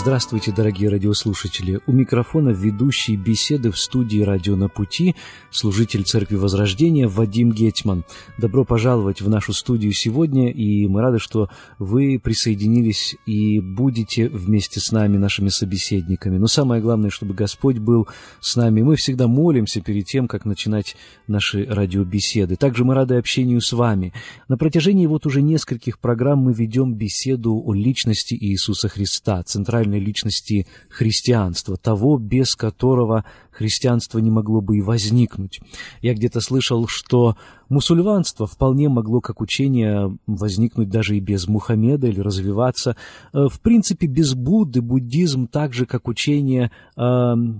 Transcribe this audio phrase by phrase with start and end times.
[0.00, 1.80] Здравствуйте, дорогие радиослушатели!
[1.88, 5.16] У микрофона ведущий беседы в студии «Радио на пути»
[5.50, 8.04] служитель Церкви Возрождения Вадим Гетман.
[8.38, 14.78] Добро пожаловать в нашу студию сегодня, и мы рады, что вы присоединились и будете вместе
[14.78, 16.38] с нами, нашими собеседниками.
[16.38, 18.06] Но самое главное, чтобы Господь был
[18.40, 18.82] с нами.
[18.82, 20.96] Мы всегда молимся перед тем, как начинать
[21.26, 22.54] наши радиобеседы.
[22.54, 24.12] Также мы рады общению с вами.
[24.46, 30.00] На протяжении вот уже нескольких программ мы ведем беседу о личности Иисуса Христа, центральной центральной
[30.00, 35.60] личности христианства, того, без которого христианство не могло бы и возникнуть.
[36.00, 37.36] Я где-то слышал, что
[37.68, 42.96] мусульманство вполне могло как учение возникнуть даже и без Мухаммеда или развиваться.
[43.32, 47.00] Э, в принципе, без Будды буддизм, так же как учение, э,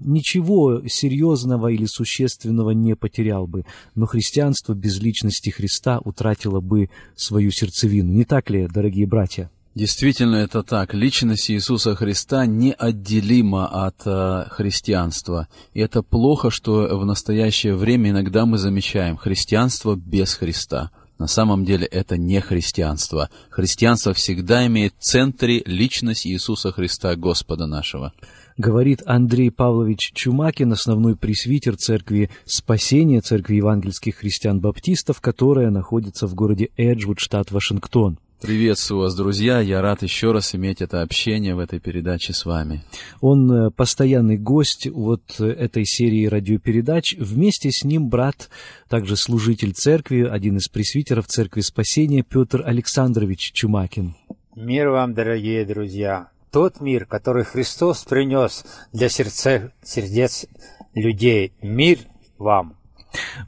[0.04, 3.64] ничего серьезного или существенного не потерял бы.
[3.96, 8.12] Но христианство без личности Христа утратило бы свою сердцевину.
[8.12, 9.50] Не так ли, дорогие братья?
[9.78, 10.92] Действительно, это так.
[10.92, 15.46] Личность Иисуса Христа неотделима от э, христианства.
[15.72, 20.90] И это плохо, что в настоящее время иногда мы замечаем христианство без Христа.
[21.20, 23.30] На самом деле это не христианство.
[23.50, 28.12] Христианство всегда имеет в центре личность Иисуса Христа, Господа нашего.
[28.56, 36.70] Говорит Андрей Павлович Чумакин, основной пресвитер Церкви Спасения, Церкви евангельских христиан-баптистов, которая находится в городе
[36.76, 38.18] Эджвуд, штат Вашингтон.
[38.41, 39.58] Приветствую вас, друзья.
[39.58, 42.84] Я рад еще раз иметь это общение в этой передаче с вами.
[43.20, 47.17] Он э, постоянный гость вот этой серии радиопередач.
[47.18, 48.48] Вместе с ним брат,
[48.89, 54.14] также служитель церкви, один из пресвитеров Церкви Спасения, Петр Александрович Чумакин.
[54.55, 56.29] Мир вам, дорогие друзья.
[56.52, 60.46] Тот мир, который Христос принес для сердце, сердец
[60.95, 61.55] людей.
[61.61, 61.98] Мир
[62.39, 62.77] вам.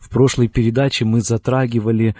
[0.00, 2.16] В прошлой передаче мы затрагивали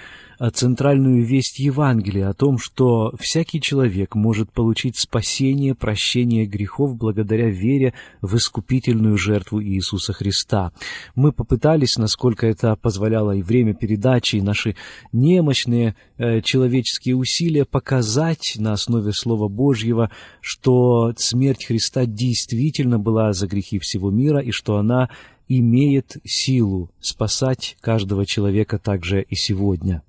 [0.49, 7.93] центральную весть Евангелия о том, что всякий человек может получить спасение, прощение грехов благодаря вере
[8.23, 10.73] в искупительную жертву Иисуса Христа.
[11.15, 14.77] Мы попытались, насколько это позволяло и время передачи, и наши
[15.13, 23.47] немощные э, человеческие усилия показать на основе Слова Божьего, что смерть Христа действительно была за
[23.47, 25.11] грехи всего мира и что она
[25.49, 30.03] имеет силу спасать каждого человека также и сегодня.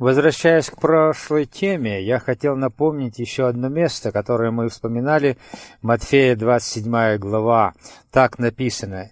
[0.00, 5.36] Возвращаясь к прошлой теме, я хотел напомнить еще одно место, которое мы вспоминали,
[5.82, 7.74] Матфея 27 глава.
[8.10, 9.10] Так написано.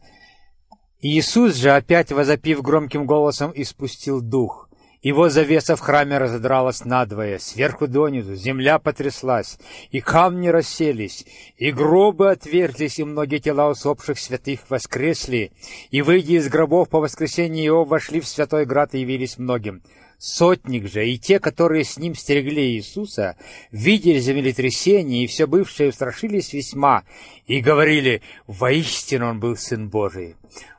[1.03, 4.71] «Иисус же, опять возопив громким голосом, испустил дух.
[5.04, 9.59] Вот завеса в храме разодралась надвое, сверху донизу, земля потряслась,
[9.91, 11.26] и камни расселись,
[11.59, 15.53] и гробы отверзлись, и многие тела усопших святых воскресли,
[15.91, 19.82] и, выйдя из гробов по воскресенье его, вошли в святой град и явились многим».
[20.18, 23.36] Сотник же и те, которые с ним стерегли Иисуса,
[23.70, 27.04] видели землетрясение, и все бывшие устрашились весьма,
[27.46, 30.34] и говорили, воистину он был Сын Божий.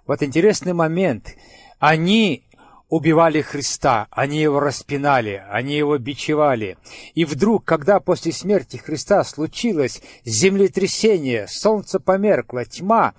[0.05, 1.35] Вот интересный момент.
[1.79, 2.43] Они
[2.89, 6.77] убивали Христа, они его распинали, они его бичевали.
[7.13, 13.13] И вдруг, когда после смерти Христа случилось землетрясение, солнце померкло, тьма,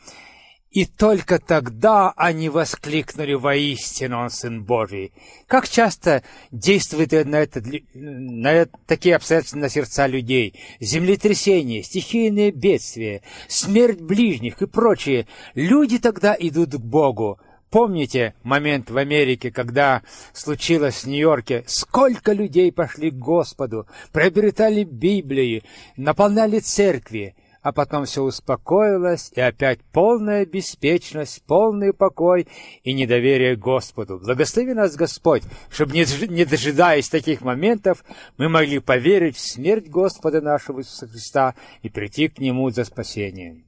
[0.71, 5.13] и только тогда они воскликнули воистину Он Сын Божий.
[5.49, 6.23] Как часто
[6.53, 7.61] действует на, это,
[7.95, 10.55] на такие обстоятельства на сердца людей?
[10.79, 15.27] Землетрясения, стихийные бедствия, смерть ближних и прочее.
[15.55, 17.41] Люди тогда идут к Богу.
[17.71, 21.65] Помните момент в Америке, когда случилось в Нью-Йорке?
[21.67, 25.63] Сколько людей пошли к Господу, приобретали Библии,
[25.97, 32.49] наполняли церкви а потом все успокоилось, и опять полная беспечность, полный покой
[32.85, 34.19] и недоверие Господу.
[34.19, 38.05] Благослови нас Господь, чтобы, не дожидаясь таких моментов,
[38.39, 43.65] мы могли поверить в смерть Господа нашего Иисуса Христа и прийти к Нему за спасением.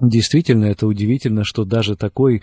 [0.00, 2.42] Действительно, это удивительно, что даже такой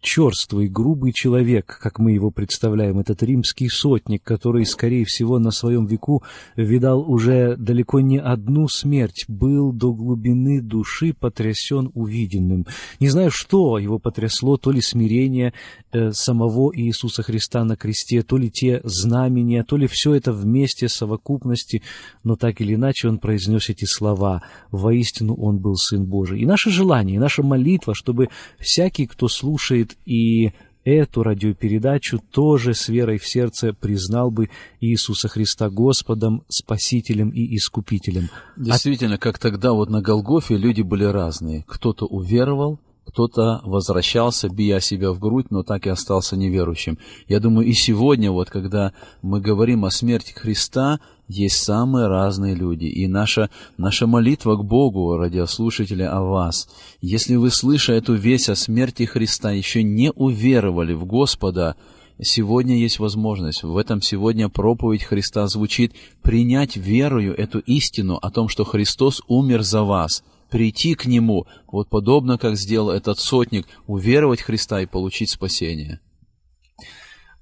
[0.00, 5.86] черствый, грубый человек, как мы его представляем, этот римский сотник, который, скорее всего, на своем
[5.86, 6.22] веку
[6.56, 12.66] видал уже далеко не одну смерть, был до глубины души потрясен увиденным.
[13.00, 15.52] Не знаю, что его потрясло, то ли смирение
[15.92, 20.88] э, самого Иисуса Христа на кресте, то ли те знамения, то ли все это вместе,
[20.88, 21.82] совокупности,
[22.22, 24.42] но так или иначе он произнес эти слова.
[24.70, 26.40] Воистину он был Сын Божий.
[26.40, 28.28] И наше желание, и наша молитва, чтобы
[28.58, 30.52] всякий, кто слушает слушает и
[30.84, 34.48] эту радиопередачу, тоже с верой в сердце признал бы
[34.80, 38.30] Иисуса Христа Господом, Спасителем и Искупителем.
[38.56, 41.64] Действительно, как тогда вот на Голгофе люди были разные.
[41.66, 46.98] Кто-то уверовал, кто-то возвращался, бия себя в грудь, но так и остался неверующим.
[47.26, 52.86] Я думаю, и сегодня, вот когда мы говорим о смерти Христа, есть самые разные люди.
[52.86, 56.68] И наша, наша молитва к Богу, радиослушатели, о вас.
[57.00, 61.76] Если вы, слыша эту весть о смерти Христа, еще не уверовали в Господа,
[62.20, 65.92] сегодня есть возможность, в этом сегодня проповедь Христа звучит,
[66.22, 71.88] принять верою эту истину о том, что Христос умер за вас– прийти к Нему, вот
[71.88, 76.00] подобно, как сделал этот сотник, уверовать Христа и получить спасение.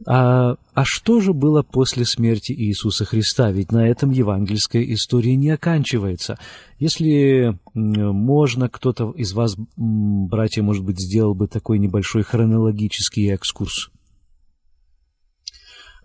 [0.05, 3.51] А, а что же было после смерти Иисуса Христа?
[3.51, 6.39] Ведь на этом евангельская история не оканчивается.
[6.79, 13.91] Если можно, кто-то из вас, братья, может быть, сделал бы такой небольшой хронологический экскурс.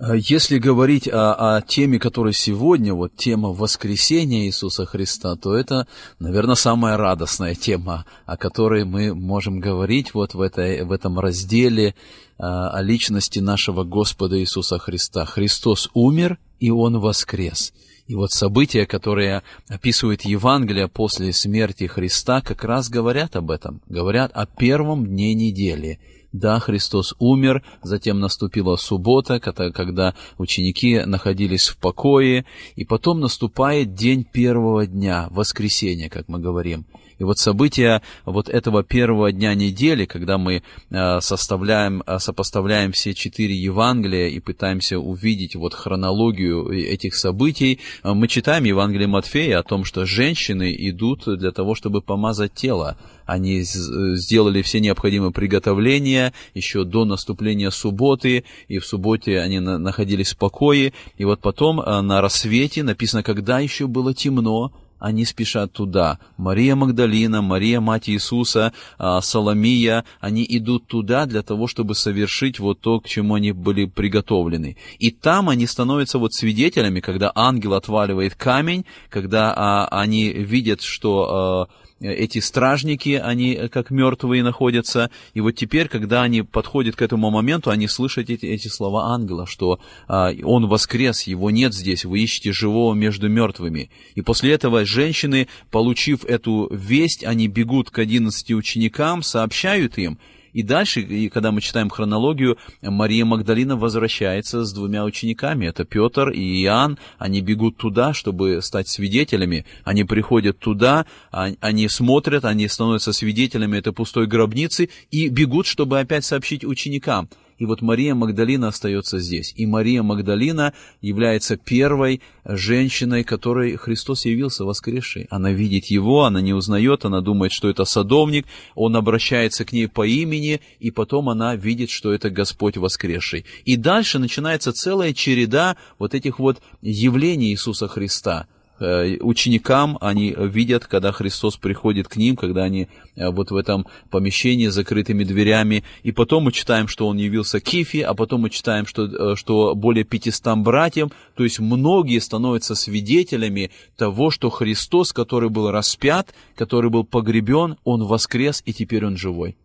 [0.01, 5.87] Э, если говорить о, о теме, которая сегодня, вот тема воскресения Иисуса Христа, то это,
[6.19, 11.89] наверное, самая радостная тема, о которой мы можем говорить вот в, этой, в этом разделе
[11.89, 11.93] э,
[12.39, 15.25] о личности нашего Господа Иисуса Христа.
[15.25, 17.73] Христос умер, и Он воскрес.
[18.07, 24.31] И вот события, которые описывают Евангелие после смерти Христа, как раз говорят об этом, говорят
[24.33, 25.99] о первом дне недели–
[26.31, 32.45] да, Христос умер, затем наступила суббота, когда ученики находились в покое,
[32.75, 36.85] и потом наступает день первого дня, воскресенье, как мы говорим.
[37.21, 43.13] И вот события вот этого первого дня недели, когда мы э, составляем, э, сопоставляем все
[43.13, 49.63] четыре Евангелия и пытаемся увидеть вот хронологию этих событий, э, мы читаем Евангелие Матфея о
[49.63, 52.97] том, что женщины идут для того, чтобы помазать тело.
[53.27, 60.37] Они сделали все необходимые приготовления еще до наступления субботы, и в субботе они находились в
[60.37, 60.91] покое.
[61.19, 66.19] И вот потом на рассвете написано, когда еще было темно, они спешат туда.
[66.37, 72.79] Мария Магдалина, Мария, мать Иисуса, а, Соломия, они идут туда для того, чтобы совершить вот
[72.79, 74.77] то, к чему они были приготовлены.
[74.99, 81.67] И там они становятся вот свидетелями, когда ангел отваливает камень, когда а, они видят, что
[81.71, 87.01] а, эти стражники, они э, как мертвые находятся, и вот теперь, когда они подходят к
[87.01, 92.05] этому моменту, они слышат эти, эти слова ангела, что а, он воскрес, его нет здесь,
[92.05, 93.89] вы ищете живого между мертвыми.
[94.15, 100.17] И после этого женщины, получив эту весть, они бегут к одиннадцати ученикам, сообщают им,
[100.53, 105.65] и дальше, и когда мы читаем хронологию, Мария Магдалина возвращается с двумя учениками.
[105.65, 106.97] Это Петр и Иоанн.
[107.17, 109.65] Они бегут туда, чтобы стать свидетелями.
[109.83, 115.99] Они приходят туда, а, они смотрят, они становятся свидетелями этой пустой гробницы и бегут, чтобы
[115.99, 117.29] опять сообщить ученикам.
[117.61, 119.53] И вот Мария Магдалина остается здесь.
[119.55, 125.27] И Мария Магдалина является первой женщиной, которой Христос явился воскресшей.
[125.29, 129.87] Она видит его, она не узнает, она думает, что это садовник, он обращается к ней
[129.87, 133.45] по имени, и потом она видит, что это Господь воскресший.
[133.63, 138.47] И дальше начинается целая череда вот этих вот явлений Иисуса Христа–
[138.81, 144.67] ученикам, они видят, когда Христос приходит к ним, когда они э, вот в этом помещении
[144.67, 148.85] с закрытыми дверями, и потом мы читаем, что он явился Кифе, а потом мы читаем,
[148.85, 155.49] что, э, что более 500 братьям, то есть многие становятся свидетелями того, что Христос, который
[155.49, 159.57] был распят, который был погребен, он воскрес, и теперь он живой.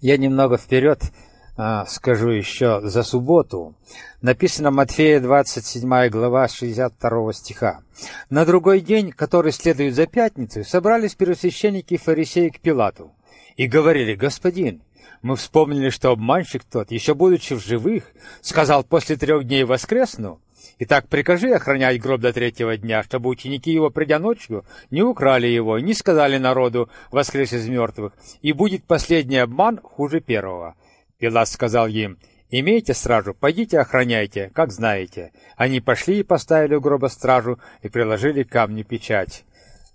[0.00, 1.00] Я немного вперед
[1.88, 3.74] скажу еще за субботу.
[4.22, 7.80] Написано Матфея 27 глава 62 стиха.
[8.30, 13.12] На другой день, который следует за пятницей, собрались первосвященники и фарисеи к Пилату
[13.56, 14.82] и говорили, «Господин,
[15.22, 18.04] мы вспомнили, что обманщик тот, еще будучи в живых,
[18.40, 20.40] сказал, после трех дней воскресну,
[20.82, 25.78] Итак, прикажи охранять гроб до третьего дня, чтобы ученики его, придя ночью, не украли его,
[25.78, 30.76] не сказали народу, воскрес из мертвых, и будет последний обман хуже первого.
[31.20, 32.18] Пилат сказал им,
[32.50, 35.32] «Имейте стражу, пойдите охраняйте, как знаете».
[35.54, 39.44] Они пошли и поставили у гроба стражу и приложили к камню печать.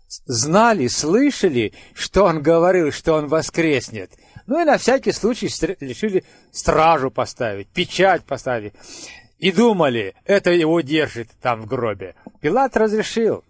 [0.07, 4.11] Знали, слышали, что он говорил, что он воскреснет.
[4.45, 5.47] Ну и на всякий случай
[5.79, 8.73] решили стражу поставить, печать поставить.
[9.39, 12.15] И думали, это его держит там в гробе.
[12.39, 13.43] Пилат разрешил.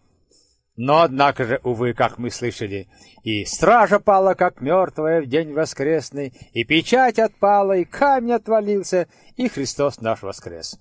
[0.78, 2.88] Но, однако же, увы, как мы слышали,
[3.24, 9.48] и стража пала, как мертвая в день воскресный, и печать отпала, и камень отвалился, и
[9.48, 10.78] Христос наш воскрес.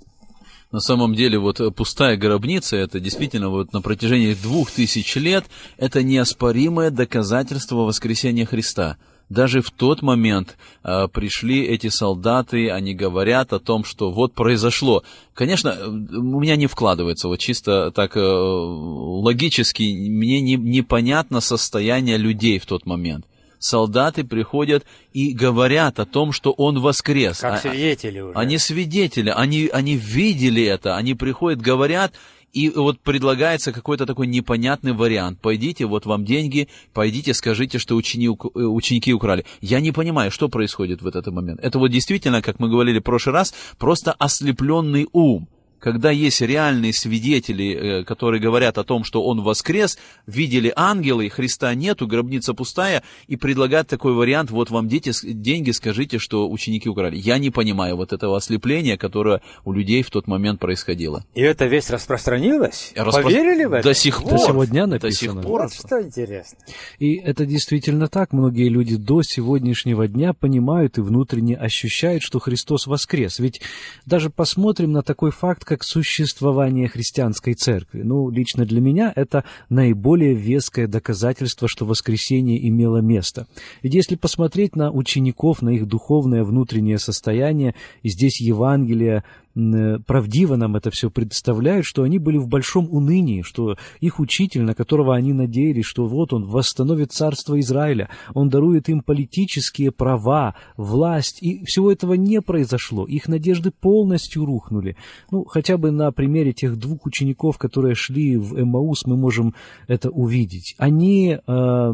[0.73, 5.45] На самом деле, вот пустая гробница, это действительно вот на протяжении двух тысяч лет,
[5.77, 8.97] это неоспоримое доказательство воскресения Христа.
[9.35, 15.03] Даже в тот момент э, пришли эти солдаты, они говорят о том, что вот произошло.
[15.35, 22.61] Конечно, у меня не вкладывается, вот чисто так э, логически, мне не, непонятно состояние людей
[22.61, 23.27] в тот момент.
[23.59, 27.41] Солдаты приходят и говорят о том, что он воскрес.
[27.41, 28.39] Как а, свидетели уже.
[28.39, 32.13] Они свидетели, они, они видели это, они приходят, говорят,
[32.55, 35.41] и вот предлагается какой-то такой непонятный вариант.
[35.41, 39.45] Пойдите, вот вам деньги, пойдите, скажите, что учени, э, ученики украли.
[39.61, 41.61] Я не понимаю, что происходит в этот момент.
[41.61, 45.49] Это вот действительно, как мы говорили в прошлый раз, просто ослепленный ум
[45.85, 51.75] когда есть реальные свидетели, э, которые говорят о том, что он воскрес, видели ангелы, Христа
[51.75, 57.19] нету, гробница пустая, и предлагают такой вариант, вот вам дети, деньги, скажите, что ученики украли.
[57.19, 61.27] Я не понимаю вот этого ослепления, которое у людей в тот момент происходило.
[61.35, 62.95] И это весь распространилось?
[62.97, 63.25] Распро...
[63.25, 63.83] Поверили в это?
[63.83, 64.33] До сих пор.
[64.33, 65.11] До сегодня написано.
[65.11, 65.61] До сих пор.
[65.65, 66.57] Вот что интересно.
[66.99, 68.33] И это действительно так.
[68.33, 73.39] Многие люди до сегодняшнего дня понимают и внутренне ощущают, что Христос воскрес.
[73.39, 73.61] Ведь
[74.07, 78.03] даже посмотрим на такой факт, как существование христианской церкви.
[78.03, 83.47] Ну, лично для меня это наиболее веское доказательство, что воскресение имело место.
[83.83, 89.25] Ведь если посмотреть на учеников, на их духовное внутреннее состояние, и здесь Евангелие
[89.55, 94.75] правдиво нам это все представляют, что они были в большом унынии, что их учитель, на
[94.75, 101.43] которого они надеялись, что вот он восстановит царство Израиля, он дарует им политические права, власть,
[101.43, 104.97] и всего этого не произошло, их надежды полностью рухнули.
[105.31, 109.55] Ну, хотя бы на примере тех двух учеников, которые шли в Эмаус, мы можем
[109.87, 110.75] это увидеть.
[110.79, 111.93] Они, э,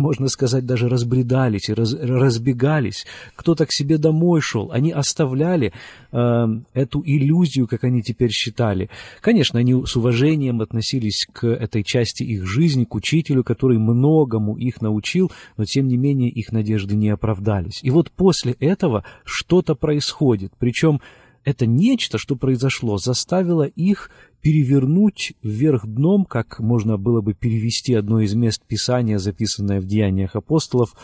[0.00, 5.72] можно сказать, даже разбредались и раз, разбегались, кто-то к себе домой шел, они оставляли
[6.12, 8.90] э, эту иллюзию, как они теперь считали.
[9.20, 14.80] Конечно, они с уважением относились к этой части их жизни, к учителю, который многому их
[14.80, 17.80] научил, но тем не менее их надежды не оправдались.
[17.82, 21.00] И вот после этого что-то происходит, причем
[21.44, 28.20] это нечто, что произошло, заставило их перевернуть вверх дном, как можно было бы перевести одно
[28.20, 30.94] из мест Писания, записанное в Деяниях апостолов,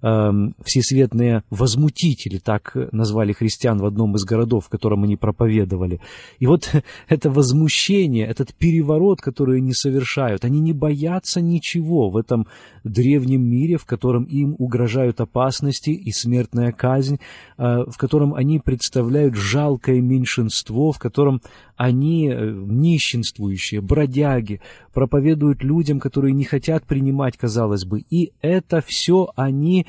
[0.00, 0.32] э,
[0.64, 6.00] всесветные возмутители, так назвали христиан в одном из городов, в котором они проповедовали.
[6.38, 6.70] И вот
[7.08, 12.46] это возмущение, этот переворот, который они совершают, они не боятся ничего в этом
[12.84, 17.18] древнем мире, в котором им угрожают опасности и смертная казнь,
[17.58, 21.40] э, в котором они представляют жалкое меньшинство, в котором
[21.76, 24.60] они э, нищенствующие, бродяги,
[24.94, 29.86] проповедуют людям, которые не хотят принимать, казалось бы, и это все они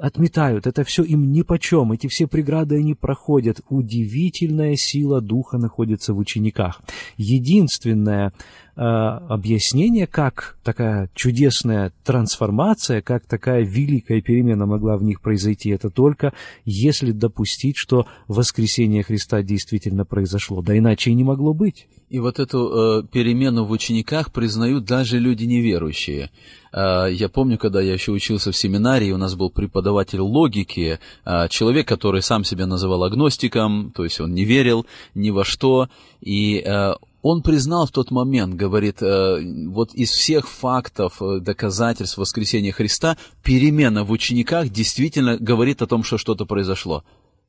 [0.00, 3.60] отметают, это все им нипочем, эти все преграды они проходят.
[3.68, 6.82] Удивительная сила Духа находится в учениках.
[7.16, 8.32] Единственное,
[8.76, 15.90] Э, объяснение, как такая чудесная трансформация, как такая великая перемена могла в них произойти, это
[15.90, 16.32] только
[16.64, 20.60] если допустить, что воскресение Христа действительно произошло.
[20.60, 21.86] Да иначе и не могло быть.
[22.10, 26.30] И вот эту э, перемену в учениках признают даже люди неверующие.
[26.72, 31.48] Э, я помню, когда я еще учился в семинарии, у нас был преподаватель логики, э,
[31.48, 35.88] человек, который сам себя называл агностиком, то есть он не верил ни во что,
[36.20, 36.94] и э,
[37.24, 43.16] он признал в тот момент, говорит, э, вот из всех фактов, э, доказательств воскресения Христа,
[43.42, 47.02] перемена в учениках действительно говорит о том, что что-то произошло.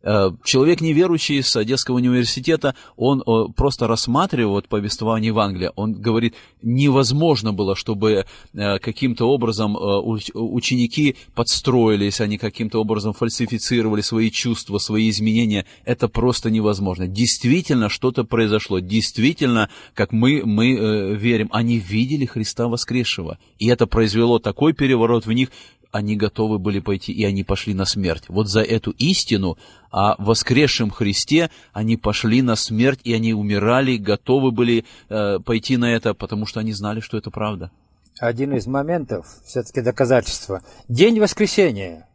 [0.05, 5.71] Э, человек неверующий с Одесского университета, он э, просто рассматривает повествование Евангелия.
[5.75, 14.29] Он говорит, невозможно было, чтобы э, каким-то образом ученики подстроились, они каким-то образом фальсифицировали свои
[14.29, 15.65] чувства, свои изменения.
[15.85, 17.07] Это просто невозможно.
[17.07, 18.79] Действительно что-то произошло.
[18.79, 23.39] Действительно, как мы, мы верим, они видели Христа воскресшего.
[23.57, 25.49] И это произвело такой переворот в них,
[25.95, 28.25] они готовы были пойти, и они пошли на смерть.
[28.27, 29.57] Вот за эту истину
[29.91, 35.95] о воскресшем Христе они пошли на смерть, и они умирали, готовы были э, пойти на
[35.95, 37.71] это, потому что они знали, что это правда.
[38.19, 40.61] Один из моментов, все-таки доказательства.
[40.89, 42.09] День воскресения.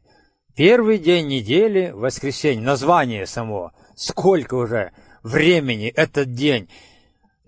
[0.55, 3.73] Первый день недели, воскресенье, название само.
[3.97, 6.69] Сколько уже времени этот день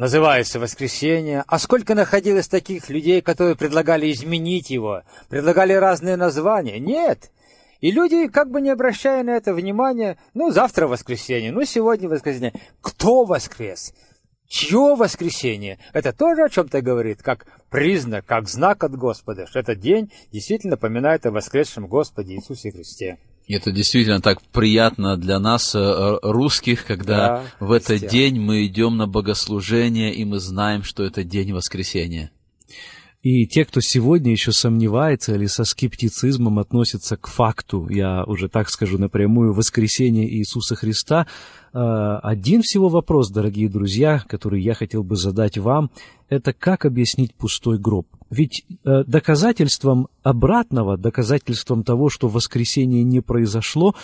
[0.02, 6.80] называется воскресенье, а сколько находилось таких людей, которые предлагали изменить его, предлагали разные названия?
[6.80, 7.30] Нет.
[7.80, 12.52] И люди, как бы не обращая на это внимания, ну, завтра воскресенье, ну, сегодня воскресенье.
[12.80, 13.94] Кто воскрес?
[14.48, 15.78] Чье воскресенье?
[15.92, 20.72] Это тоже о чем-то говорит, как признак, как знак от Господа, что этот день действительно
[20.72, 23.18] напоминает о воскресшем Господе Иисусе Христе.
[23.48, 28.96] Это действительно так приятно для нас, э, русских, когда да, в этот день мы идем
[28.96, 32.30] на богослужение, и мы знаем, что это день воскресения.
[33.22, 38.68] И те, кто сегодня еще сомневается или со скептицизмом относится к факту, я уже так
[38.68, 41.28] скажу напрямую, воскресения Иисуса Христа,
[41.72, 45.92] э, один всего вопрос, дорогие друзья, который я хотел бы задать вам,
[46.28, 48.08] это как объяснить пустой гроб?
[48.32, 53.94] Ведь э, доказательством обратного, доказательством того, что воскресение не произошло,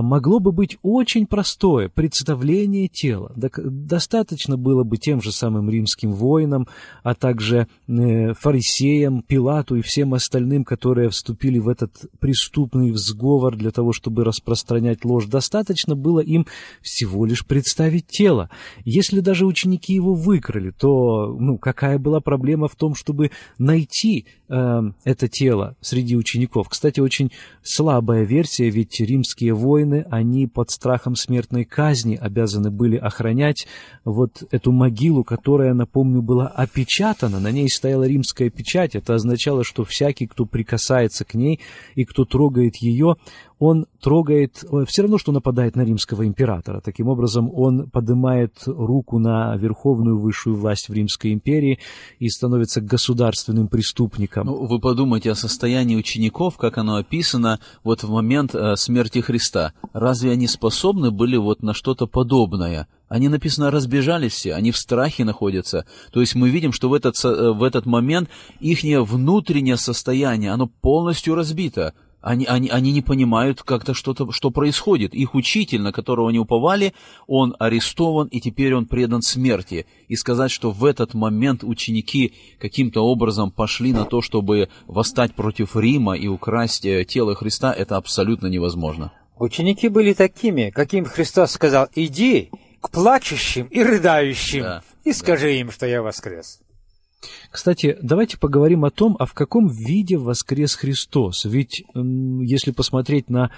[0.00, 3.32] могло бы быть очень простое представление тела.
[3.36, 6.66] Достаточно было бы тем же самым римским воинам,
[7.02, 13.70] а также э, фарисеям, Пилату и всем остальным, которые вступили в этот преступный сговор для
[13.70, 15.26] того, чтобы распространять ложь.
[15.26, 16.46] Достаточно было им
[16.80, 18.48] всего лишь представить тело.
[18.84, 24.82] Если даже ученики его выкрали, то ну, какая была проблема в том, чтобы найти э,
[25.04, 26.68] это тело среди учеников.
[26.68, 27.32] Кстати, очень
[27.62, 33.66] слабая версия, ведь римские воины, они под страхом смертной казни обязаны были охранять
[34.04, 38.94] вот эту могилу, которая, напомню, была опечатана, на ней стояла римская печать.
[38.94, 41.60] Это означало, что всякий, кто прикасается к ней
[41.94, 43.16] и кто трогает ее,
[43.62, 46.80] он трогает, все равно, что нападает на римского императора.
[46.80, 51.78] Таким образом, он поднимает руку на верховную высшую власть в Римской империи
[52.18, 54.48] и становится государственным преступником.
[54.48, 59.74] Ну, вы подумайте о состоянии учеников, как оно описано вот в момент э, смерти Христа.
[59.92, 62.88] Разве они способны были вот на что-то подобное?
[63.08, 65.86] Они, написано, разбежались все, они в страхе находятся.
[66.12, 68.28] То есть мы видим, что в этот, э, в этот момент
[68.58, 71.94] их внутреннее состояние, оно полностью разбито.
[72.22, 75.12] Они, они, они не понимают как-то что-то, что происходит.
[75.12, 76.94] Их учитель, на которого они уповали,
[77.26, 79.86] он арестован, и теперь он предан смерти.
[80.06, 85.74] И сказать, что в этот момент ученики каким-то образом пошли на то, чтобы восстать против
[85.76, 89.12] Рима и украсть э, тело Христа, это абсолютно невозможно.
[89.38, 92.50] Ученики были такими, каким Христос сказал, иди
[92.80, 95.52] к плачущим и рыдающим, да, и скажи да.
[95.52, 96.60] им, что я воскрес.
[97.50, 101.44] Кстати, давайте поговорим о том, а в каком виде воскрес Христос.
[101.44, 103.50] Ведь если посмотреть на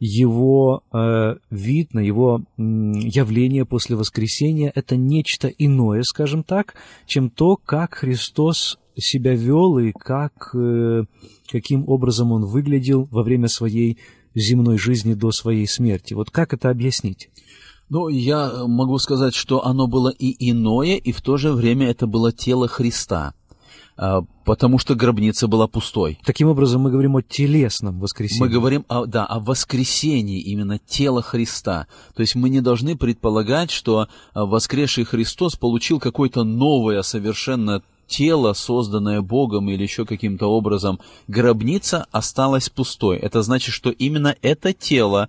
[0.00, 6.74] его э, вид, на его э, явление после воскресения, это нечто иное, скажем так,
[7.06, 11.04] чем то, как Христос себя вел и как, э,
[11.48, 13.98] каким образом он выглядел во время своей
[14.34, 16.14] земной жизни до своей смерти.
[16.14, 17.30] Вот как это объяснить?
[17.92, 22.06] Ну, я могу сказать, что оно было и иное, и в то же время это
[22.06, 23.34] было тело Христа.
[23.98, 26.18] А, потому что гробница была пустой.
[26.24, 28.44] Таким образом, мы говорим о телесном воскресении.
[28.44, 31.86] Мы говорим о, да, о воскресении именно тела Христа.
[32.14, 38.54] То есть мы не должны предполагать, что а, воскресший Христос получил какое-то новое совершенно тело,
[38.54, 40.98] созданное Богом или еще каким-то образом.
[41.28, 43.18] Гробница осталась пустой.
[43.18, 45.28] Это значит, что именно это тело,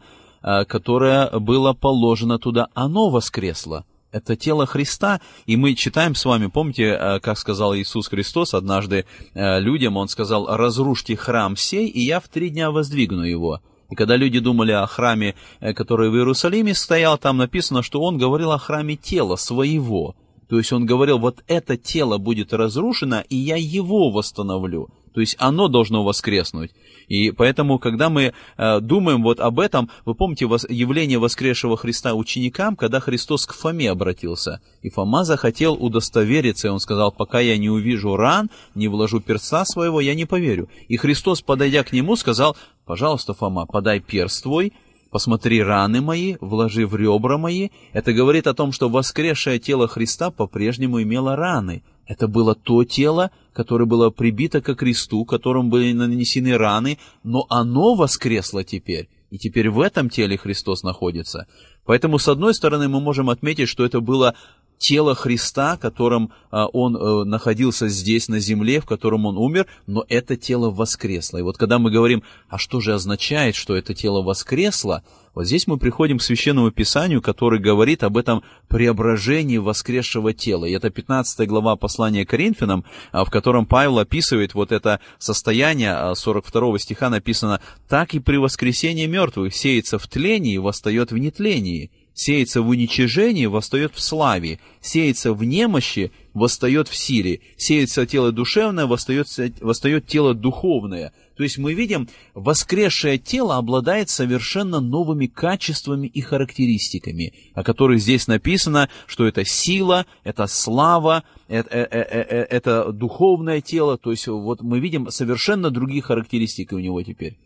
[0.68, 6.84] которое было положено туда, оно воскресло это тело Христа, и мы читаем с вами, помните,
[6.84, 12.20] э, как сказал Иисус Христос однажды э, людям, Он сказал, разрушьте храм сей, и я
[12.20, 13.60] в три дня воздвигну его.
[13.90, 18.18] И когда люди думали о храме, э, который в Иерусалиме стоял, там написано, что Он
[18.18, 20.16] говорил о храме тела своего.
[20.48, 24.90] То есть Он говорил, вот это тело будет разрушено, и я его восстановлю.
[25.14, 26.72] То есть оно должно воскреснуть.
[27.08, 32.14] И поэтому, когда мы э, думаем вот об этом, вы помните вос, явление воскресшего Христа
[32.14, 34.62] ученикам, когда Христос к Фоме обратился.
[34.82, 39.66] И Фома захотел удостовериться, и он сказал, пока я не увижу ран, не вложу перста
[39.66, 40.70] своего, я не поверю.
[40.88, 44.74] И Христос, подойдя к нему, сказал, пожалуйста, Фома, подай перст твой,
[45.12, 47.70] посмотри раны мои, вложи в ребра мои.
[47.92, 51.84] Это говорит о том, что воскресшее тело Христа по-прежнему имело раны.
[52.06, 57.96] Это было то тело, которое было прибито ко кресту, которым были нанесены раны, но оно
[57.96, 61.48] воскресло теперь, и теперь в этом теле Христос находится.
[61.86, 64.36] Поэтому, с одной стороны, мы можем отметить, что это было
[64.84, 70.06] тело Христа, которым а, он а, находился здесь, на земле, в котором он умер, но
[70.10, 71.38] это тело воскресло.
[71.38, 75.02] И вот когда мы говорим, а что же означает, что это тело воскресло,
[75.34, 80.66] вот здесь мы приходим к Священному Писанию, который говорит об этом преображении воскресшего тела.
[80.66, 86.78] И это 15 глава послания Коринфянам, а, в котором Павел описывает вот это состояние, 42
[86.78, 92.62] стиха написано, «Так и при воскресении мертвых сеется в тлении и восстает в нетлении» сеется
[92.62, 99.28] в уничижении, восстает в славе, сеется в немощи, восстает в силе, сеется тело душевное, восстает,
[99.62, 101.14] восстает тело духовное.
[101.36, 108.28] То есть мы видим, воскресшее тело обладает совершенно новыми качествами и характеристиками, о которых здесь
[108.28, 113.98] написано, что это сила, это слава, это, это, это, это духовное тело.
[113.98, 117.38] То есть вот мы видим совершенно другие характеристики у него теперь.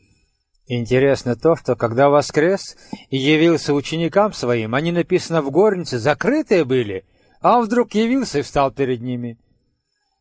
[0.68, 2.76] Интересно то, что когда воскрес
[3.10, 7.06] и явился ученикам своим, они, написано в горнице, закрытые были,
[7.42, 9.38] а он вдруг явился и встал перед ними.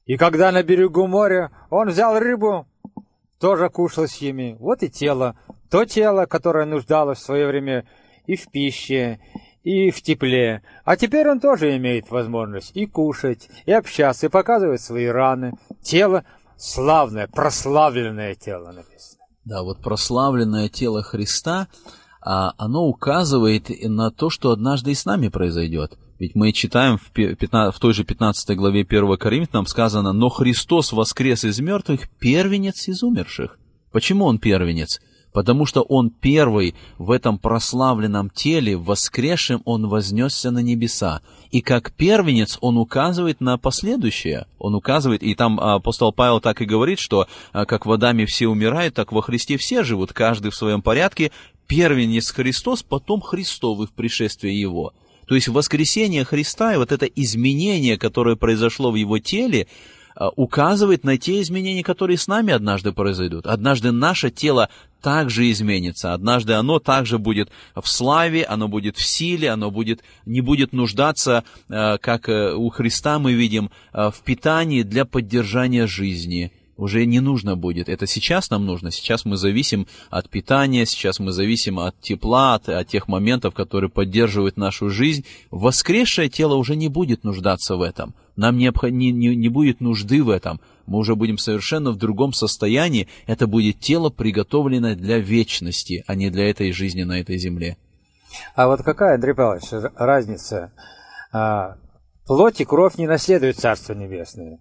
[0.05, 2.67] И когда на берегу моря он взял рыбу,
[3.41, 4.57] тоже кушал с ними.
[4.61, 5.37] Вот и тело.
[5.69, 7.85] То тело, которое нуждалось в свое время
[8.27, 9.19] и в пище,
[9.65, 10.63] и в тепле.
[10.85, 15.55] А теперь он тоже имеет возможность и кушать, и общаться, и показывать свои раны.
[15.83, 16.25] Тело
[16.57, 19.16] славное, прославленное тело написано.
[19.47, 21.69] Да, вот прославленное тело Христа,
[22.21, 25.97] а, оно указывает на то, что однажды и с нами произойдет.
[26.19, 30.93] Ведь мы читаем в, 15, в той же 15 главе 1 Коринфянам сказано, «Но Христос
[30.93, 33.57] воскрес из мертвых, первенец из умерших».
[33.93, 35.01] Почему Он первенец?
[35.37, 41.21] Потому что Он первый в этом прославленном теле, воскресшем Он вознесся на небеса.
[41.51, 44.47] И как первенец Он указывает на последующее.
[44.59, 48.49] Он указывает, и там апостол Павел так и говорит, что а, как в Адаме все
[48.49, 51.33] умирают, так во Христе все живут, каждый в своем порядке.
[51.67, 54.95] Первенец Христос, потом Христовый в пришествии Его.
[55.27, 59.87] То есть воскресение Христа и вот это изменение, которое произошло в Его теле, а,
[60.37, 63.47] указывает на те изменения, которые с нами однажды произойдут.
[63.47, 64.69] Однажды наше тело
[65.03, 66.15] также изменится.
[66.15, 71.45] Однажды оно также будет в славе, оно будет в силе, оно будет, не будет нуждаться,
[71.69, 77.57] а, как э, у Христа мы видим, в питании для поддержания жизни уже не нужно
[77.57, 77.89] будет.
[77.89, 78.91] Это сейчас нам нужно.
[78.91, 83.91] Сейчас мы зависим от питания, сейчас мы зависим от тепла, от, от тех моментов, которые
[83.91, 85.25] поддерживают нашу жизнь.
[85.51, 88.15] Воскресшее тело уже не будет нуждаться в этом.
[88.37, 90.61] Нам не, не, не, будет нужды в этом.
[90.87, 93.09] Мы уже будем совершенно в другом состоянии.
[93.27, 97.77] Это будет тело, приготовленное для вечности, а не для этой жизни на этой земле.
[98.55, 99.65] А вот какая, Андрей Павлович,
[99.97, 100.71] разница?
[101.33, 101.77] А,
[102.27, 104.59] плоть и кровь не наследуют Царство Небесное.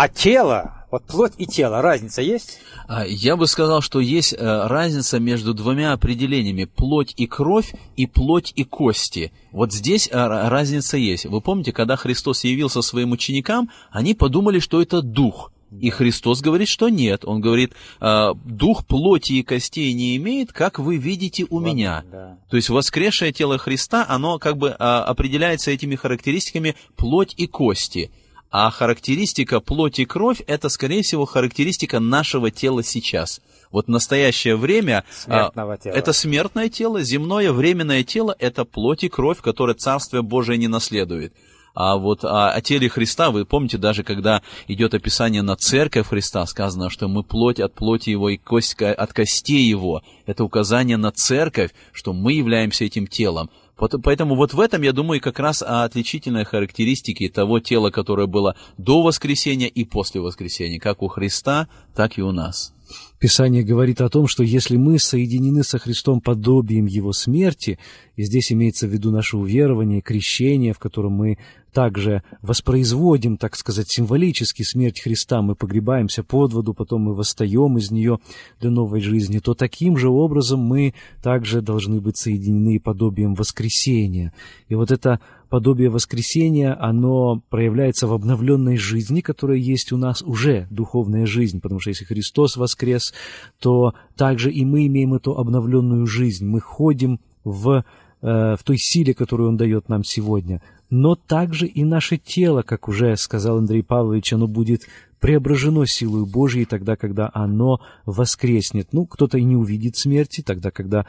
[0.00, 2.60] А тело, вот плоть и тело, разница есть?
[2.86, 8.06] А, я бы сказал, что есть э, разница между двумя определениями плоть и кровь и
[8.06, 9.32] плоть и кости.
[9.50, 11.26] Вот здесь э, разница есть.
[11.26, 15.50] Вы помните, когда Христос явился своим ученикам, они подумали, что это дух.
[15.80, 17.24] И Христос говорит, что нет.
[17.24, 22.04] Он говорит, «Э, дух плоти и костей не имеет, как вы видите у Ладно, меня.
[22.08, 22.38] Да.
[22.48, 28.12] То есть воскресшее тело Христа, оно как бы определяется этими характеристиками плоть и кости.
[28.50, 33.40] А характеристика плоть и кровь– это, скорее всего, характеристика нашего тела сейчас.
[33.70, 35.92] Вот в настоящее время а, тела.
[35.92, 41.34] это смертное тело, земное временное тело– это плоть и кровь, которое Царствие Божие не наследует.
[41.74, 46.44] А вот а, о теле Христа, вы помните, даже когда идет описание на церковь Христа,
[46.46, 50.02] сказано, что мы плоть от плоти Его и кость от костей Его.
[50.24, 53.50] Это указание на церковь, что мы являемся этим телом.
[53.78, 59.02] Поэтому вот в этом, я думаю, как раз отличительные характеристики того тела, которое было до
[59.02, 62.74] воскресения и после воскресения, как у Христа, так и у нас.
[63.18, 67.78] Писание говорит о том, что если мы соединены со Христом подобием Его смерти,
[68.14, 71.38] и здесь имеется в виду наше уверование, крещение, в котором мы
[71.72, 77.90] также воспроизводим, так сказать, символически смерть Христа, мы погребаемся под воду, потом мы восстаем из
[77.90, 78.18] нее
[78.60, 84.32] для новой жизни, то таким же образом мы также должны быть соединены подобием воскресения.
[84.68, 90.66] И вот это подобие воскресения, оно проявляется в обновленной жизни, которая есть у нас уже,
[90.70, 93.12] духовная жизнь, потому что если Христос воскрес,
[93.60, 96.46] то также и мы имеем эту обновленную жизнь.
[96.46, 97.84] Мы ходим в,
[98.22, 102.88] э, в той силе, которую Он дает нам сегодня но также и наше тело, как
[102.88, 104.82] уже сказал Андрей Павлович, оно будет
[105.20, 108.88] преображено силой Божьей тогда, когда оно воскреснет.
[108.92, 111.06] Ну, кто-то и не увидит смерти, тогда, когда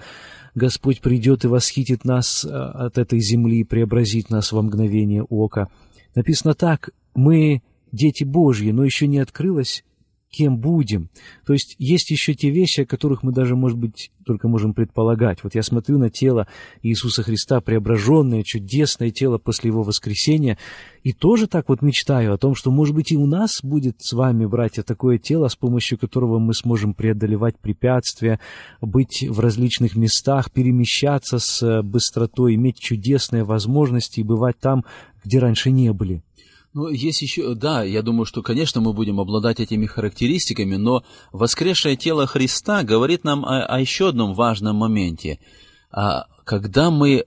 [0.55, 5.69] Господь придет и восхитит нас э, от этой земли, преобразит нас во мгновение ока.
[6.15, 9.83] Написано так, мы дети Божьи, но еще не открылась
[10.29, 11.09] кем будем.
[11.45, 15.43] То есть есть еще те вещи, о которых мы даже, может быть, только можем предполагать.
[15.43, 16.47] Вот я смотрю на тело
[16.83, 20.57] Иисуса Христа, преображенное, чудесное тело после Его воскресения,
[21.01, 24.13] и тоже так вот мечтаю о том, что, может быть, и у нас будет с
[24.13, 28.39] вами, братья, такое тело, с помощью которого мы сможем преодолевать препятствия,
[28.81, 34.85] быть в различных местах, перемещаться с быстротой, иметь чудесные возможности и бывать там,
[35.23, 36.21] где раньше не были.
[36.79, 41.97] Ну, есть еще, да, я думаю, что, конечно, мы будем обладать этими характеристиками, но воскресшее
[41.97, 45.39] тело Христа говорит нам о, о еще одном важном моменте.
[45.91, 47.25] А, когда мы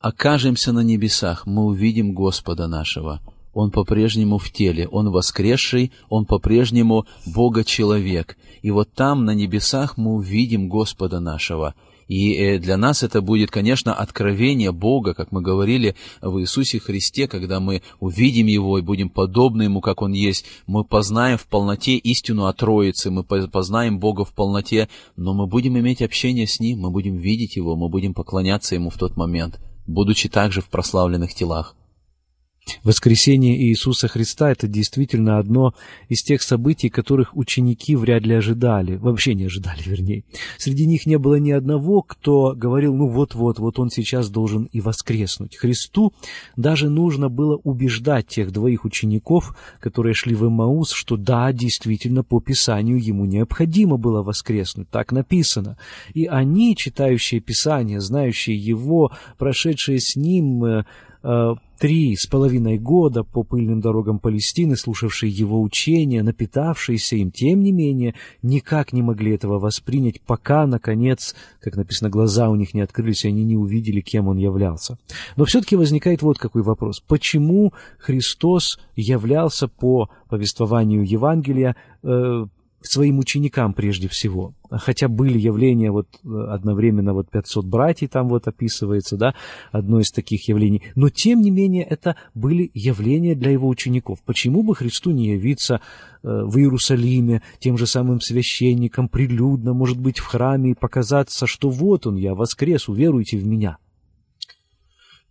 [0.00, 3.20] окажемся на небесах, мы увидим Господа нашего.
[3.54, 8.36] Он по-прежнему в теле, Он воскресший, Он по-прежнему Бога-человек.
[8.62, 11.76] И вот там, на небесах, мы увидим Господа нашего–
[12.10, 17.28] и э, для нас это будет, конечно, откровение Бога, как мы говорили в Иисусе Христе,
[17.28, 20.44] когда мы увидим Его и будем подобны Ему, как Он есть.
[20.66, 25.78] Мы познаем в полноте истину о Троице, мы познаем Бога в полноте, но мы будем
[25.78, 29.60] иметь общение с Ним, мы будем видеть Его, мы будем поклоняться Ему в тот момент,
[29.86, 31.76] будучи также в прославленных телах.
[32.82, 35.74] Воскресение Иисуса Христа– это действительно одно
[36.08, 40.24] из тех событий, которых ученики вряд ли ожидали, вообще не ожидали, вернее.
[40.58, 44.80] Среди них не было ни одного, кто говорил, ну вот-вот, вот он сейчас должен и
[44.80, 45.56] воскреснуть.
[45.56, 46.12] Христу
[46.56, 52.40] даже нужно было убеждать тех двоих учеников, которые шли в Эмаус, что да, действительно, по
[52.40, 55.76] Писанию ему необходимо было воскреснуть, так написано.
[56.14, 60.84] И они, читающие Писание, знающие его, прошедшие с ним э,
[61.22, 67.72] три с половиной года по пыльным дорогам Палестины, слушавшие его учения, напитавшиеся им, тем не
[67.72, 73.24] менее, никак не могли этого воспринять, пока, наконец, как написано, глаза у них не открылись,
[73.24, 74.98] и они не увидели, кем он являлся.
[75.36, 77.00] Но все-таки возникает вот какой вопрос.
[77.00, 82.44] Почему Христос являлся по повествованию Евангелия э,
[82.82, 84.54] своим ученикам прежде всего.
[84.70, 89.34] Хотя были явления, вот э, одновременно вот 500 братьев там вот описывается, да,
[89.72, 90.82] одно из таких явлений.
[90.94, 94.20] Но тем не менее это были явления для его учеников.
[94.24, 95.78] Почему бы Христу не явиться э,
[96.22, 102.06] в Иерусалиме тем же самым священником, прилюдно, может быть, в храме и показаться, что вот
[102.06, 103.78] он, я воскрес, уверуйте в меня?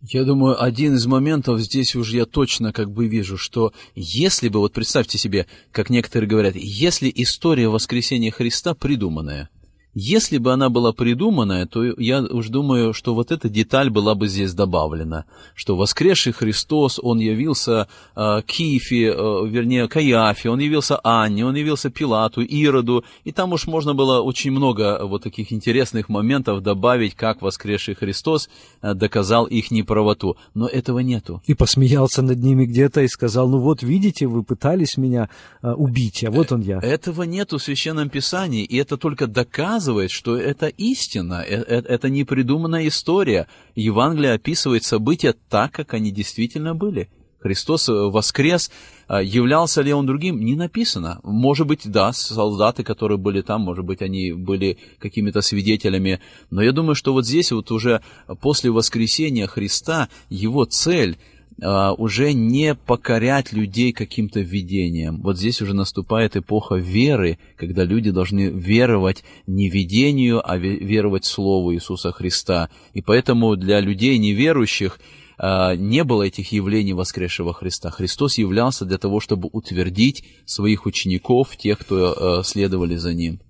[0.02, 4.60] Я думаю, один из моментов здесь уже я точно как бы вижу, что если бы,
[4.60, 9.50] вот представьте себе, как некоторые говорят, если история воскресения Христа придуманная–
[9.94, 14.28] если бы она была придуманная, то я уж думаю, что вот эта деталь была бы
[14.28, 15.24] здесь добавлена,
[15.54, 21.90] что воскресший Христос, Он явился э, Кифе, э, вернее, Каяфе, Он явился Анне, Он явился
[21.90, 27.42] Пилату, Ироду, и там уж можно было очень много вот таких интересных моментов добавить, как
[27.42, 28.48] воскресший Христос
[28.82, 30.36] э, доказал их неправоту.
[30.54, 31.42] Но этого нету.
[31.46, 35.28] И посмеялся над ними где-то и сказал, ну вот видите, вы пытались меня
[35.62, 36.78] э, убить, а вот он я.
[36.78, 41.82] Этого нету в Священном Писании, и это только доказывает, показывает, что это истина, э, э,
[41.88, 43.46] это не придуманная история.
[43.74, 47.08] Евангелие описывает события так, как они действительно были.
[47.40, 48.70] Христос э, воскрес,
[49.08, 51.20] являлся ли он другим, не написано.
[51.22, 56.72] Может быть, да, солдаты, которые были там, может быть, они были какими-то свидетелями, но я
[56.72, 58.02] думаю, что вот здесь вот уже
[58.42, 65.20] после воскресения Христа его цель а, уже не покорять людей каким-то видением.
[65.22, 71.74] Вот здесь уже наступает эпоха веры, когда люди должны веровать не видению, а веровать Слову
[71.74, 72.70] Иисуса Христа.
[72.94, 74.98] И поэтому для людей неверующих
[75.42, 77.90] а, не было этих явлений воскресшего Христа.
[77.90, 83.40] Христос являлся для того, чтобы утвердить своих учеников, тех, кто а, следовали за Ним.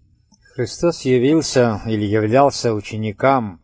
[0.54, 3.60] Христос явился или являлся ученикам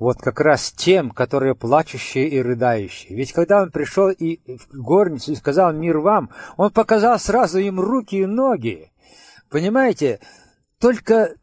[0.00, 3.14] вот как раз тем, которые плачущие и рыдающие.
[3.14, 7.78] Ведь когда он пришел и в горницу и сказал «мир вам», он показал сразу им
[7.78, 8.90] руки и ноги.
[9.50, 10.18] Понимаете,
[10.80, 11.34] только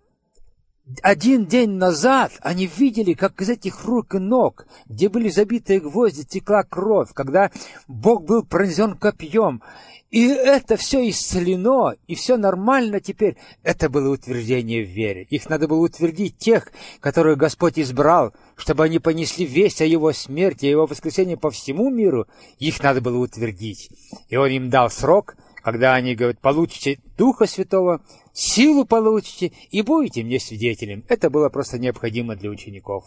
[1.01, 6.23] один день назад они видели, как из этих рук и ног, где были забитые гвозди,
[6.23, 7.51] текла кровь, когда
[7.87, 9.61] Бог был пронзен копьем.
[10.09, 13.35] И это все исцелено, и все нормально теперь.
[13.63, 15.27] Это было утверждение в вере.
[15.29, 16.71] Их надо было утвердить тех,
[17.01, 21.89] которых Господь избрал, чтобы они понесли весть о Его смерти, о Его воскресении по всему
[21.89, 22.25] миру.
[22.57, 23.89] Их надо было утвердить.
[24.29, 25.35] И Он им дал срок,
[25.67, 28.01] когда они говорят, получите Духа Святого,
[28.31, 31.03] силу получите и будете мне свидетелем.
[31.09, 33.03] Это было просто необходимо для учеников.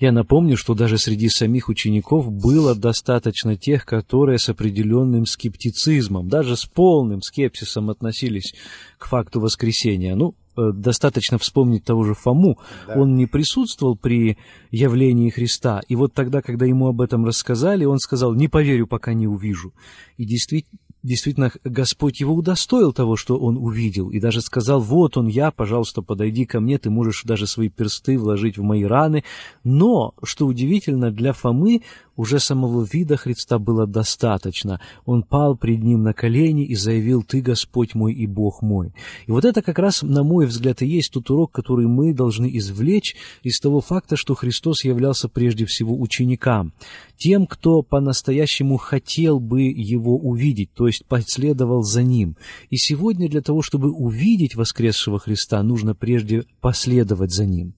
[0.00, 6.56] Я напомню, что даже среди самих учеников было достаточно тех, которые с определенным скептицизмом, даже
[6.56, 8.56] с полным скепсисом относились
[8.98, 10.16] к факту воскресения.
[10.16, 12.58] Ну, э, достаточно вспомнить того же Фому.
[12.88, 12.94] Да.
[12.94, 14.36] Он не присутствовал при
[14.72, 15.80] явлении Христа.
[15.86, 19.72] И вот тогда, когда ему об этом рассказали, он сказал, не поверю, пока не увижу.
[20.16, 25.28] И действительно, действительно Господь его удостоил того, что он увидел, и даже сказал, вот он
[25.28, 29.22] я, пожалуйста, подойди ко мне, ты можешь даже свои персты вложить в мои раны.
[29.62, 31.82] Но, что удивительно, для Фомы
[32.16, 34.80] уже самого вида Христа было достаточно.
[35.04, 38.92] Он пал пред ним на колени и заявил «Ты, Господь мой и Бог мой».
[39.26, 42.50] И вот это как раз, на мой взгляд, и есть тот урок, который мы должны
[42.56, 46.72] извлечь из того факта, что Христос являлся прежде всего ученикам,
[47.16, 52.36] тем, кто по-настоящему хотел бы его увидеть, то есть последовал за ним.
[52.70, 57.74] И сегодня для того, чтобы увидеть воскресшего Христа, нужно прежде последовать за ним.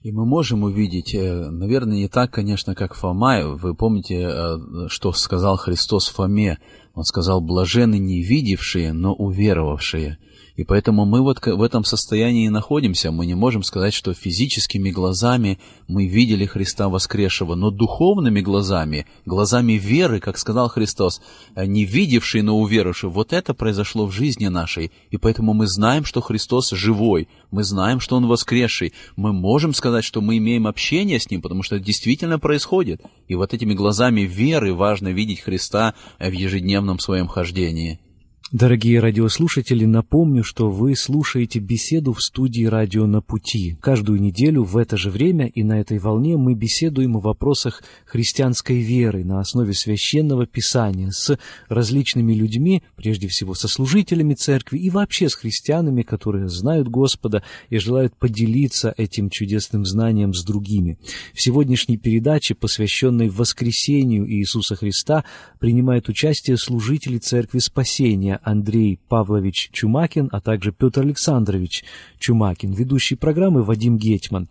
[0.00, 3.56] И мы можем увидеть, э, наверное, не так, конечно, как Фома.
[3.56, 6.58] Вы помните, э, что сказал Христос Фоме?
[6.94, 10.18] Он сказал, блажены не видевшие, но уверовавшие.
[10.58, 13.12] И поэтому мы вот в этом состоянии и находимся.
[13.12, 19.74] Мы не можем сказать, что физическими глазами мы видели Христа воскресшего, но духовными глазами, глазами
[19.74, 21.22] веры, как сказал Христос,
[21.54, 24.90] не видевший, но уверовавший, вот это произошло в жизни нашей.
[25.12, 28.94] И поэтому мы знаем, что Христос живой, мы знаем, что Он воскресший.
[29.14, 33.00] Мы можем сказать, что мы имеем общение с Ним, потому что это действительно происходит.
[33.28, 38.00] И вот этими глазами веры важно видеть Христа в ежедневном своем хождении.
[38.50, 43.76] Дорогие радиослушатели, напомню, что вы слушаете беседу в студии «Радио на пути».
[43.82, 48.80] Каждую неделю в это же время и на этой волне мы беседуем о вопросах христианской
[48.80, 55.28] веры на основе священного писания с различными людьми, прежде всего со служителями церкви и вообще
[55.28, 60.96] с христианами, которые знают Господа и желают поделиться этим чудесным знанием с другими.
[61.34, 65.26] В сегодняшней передаче, посвященной воскресению Иисуса Христа,
[65.58, 71.84] принимают участие служители Церкви Спасения, Андрей Павлович Чумакин, а также Петр Александрович
[72.18, 74.48] Чумакин, ведущий программы Вадим Гетман.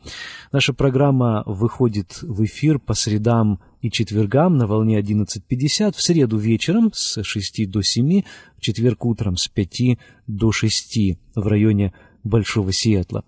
[0.52, 6.92] Наша программа выходит в эфир по средам и четвергам на волне 11.50, в среду вечером
[6.94, 8.24] с 6 до 7,
[8.58, 9.98] в четверг утром с 5
[10.28, 13.24] до 6 в районе Большого Сиэтла.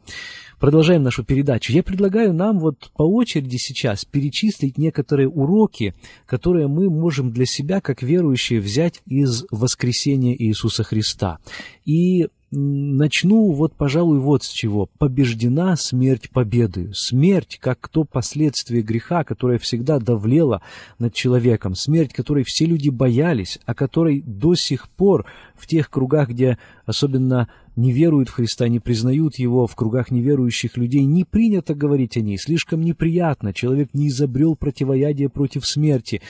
[0.59, 1.71] Продолжаем нашу передачу.
[1.71, 5.93] Я предлагаю нам вот по очереди сейчас перечислить некоторые уроки,
[6.25, 11.39] которые мы можем для себя, как верующие, взять из воскресения Иисуса Христа.
[11.85, 14.89] И начну вот, пожалуй, вот с чего.
[14.97, 16.93] Побеждена смерть победою.
[16.93, 20.61] Смерть, как то последствие греха, которое всегда давлело
[20.97, 21.75] над человеком.
[21.75, 27.49] Смерть, которой все люди боялись, о которой до сих пор в тех кругах, где особенно
[27.75, 32.21] не веруют в Христа, не признают Его, в кругах неверующих людей не принято говорить о
[32.21, 36.21] ней, слишком неприятно, человек не изобрел противоядие против смерти.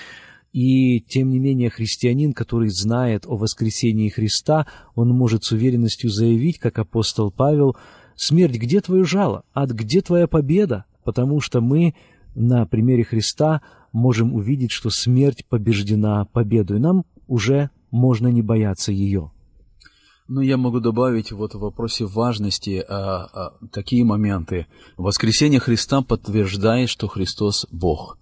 [0.51, 6.57] И, тем не менее, христианин, который знает о воскресении Христа, он может с уверенностью заявить,
[6.57, 7.75] как апостол Павел,
[8.15, 9.43] «Смерть, где твое жало?
[9.53, 11.95] Ад, где твоя победа?» Потому что мы
[12.35, 16.79] на примере Христа можем увидеть, что смерть побеждена победой.
[16.79, 19.31] Нам уже можно не бояться ее.
[20.27, 24.67] Ну, я могу добавить вот в вопросе важности а, а, такие моменты.
[24.95, 28.17] Воскресение Христа подтверждает, что Христос Бог.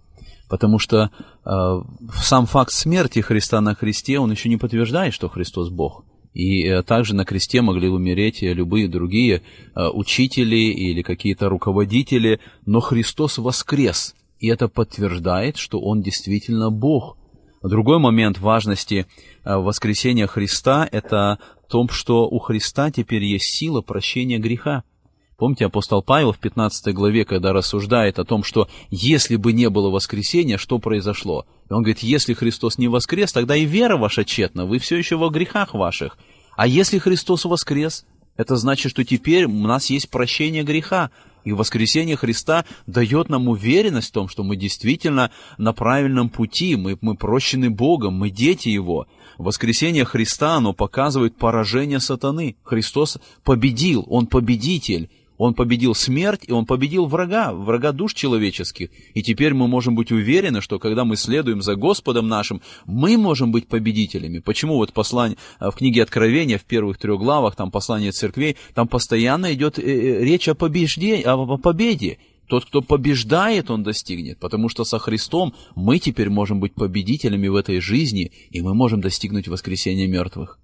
[0.49, 1.11] Потому что
[1.43, 1.81] а,
[2.13, 6.05] сам факт смерти Христа на кресте, он еще не подтверждает, что Христос Бог.
[6.33, 12.79] И а, также на кресте могли умереть любые другие а, учители или какие-то руководители, но
[12.79, 14.15] Христос воскрес.
[14.39, 17.17] И это подтверждает, что Он действительно Бог.
[17.63, 19.07] Другой момент важности
[19.43, 24.83] воскресения Христа– это том, что у Христа теперь есть сила прощения греха.
[25.37, 29.91] Помните, апостол Павел в 15 главе, когда рассуждает о том, что если бы не было
[29.91, 31.45] воскресения, что произошло?
[31.69, 35.15] И он говорит, если Христос не воскрес, тогда и вера ваша тщетна, вы все еще
[35.15, 36.17] во грехах ваших.
[36.55, 41.11] А если Христос воскрес, это значит, что теперь у нас есть прощение греха.
[41.43, 46.97] И воскресение Христа дает нам уверенность в том, что мы действительно на правильном пути, мы,
[46.99, 49.05] мы прощены Богом, мы дети Его.
[49.37, 52.57] Воскресение Христа, оно показывает поражение сатаны.
[52.63, 55.09] Христос победил, Он победитель.
[55.37, 58.89] Он победил смерть, и Он победил врага, врага душ человеческих.
[59.13, 63.51] И теперь мы можем быть уверены, что когда мы следуем за Господом нашим, мы можем
[63.51, 64.39] быть победителями.
[64.39, 69.53] Почему вот послание в книге Откровения, в первых трех главах, там послание церквей, там постоянно
[69.53, 72.17] идет э, э, речь о, побежде, о победе.
[72.47, 77.55] Тот, кто побеждает, он достигнет, потому что со Христом мы теперь можем быть победителями в
[77.55, 80.57] этой жизни, и мы можем достигнуть воскресения мертвых.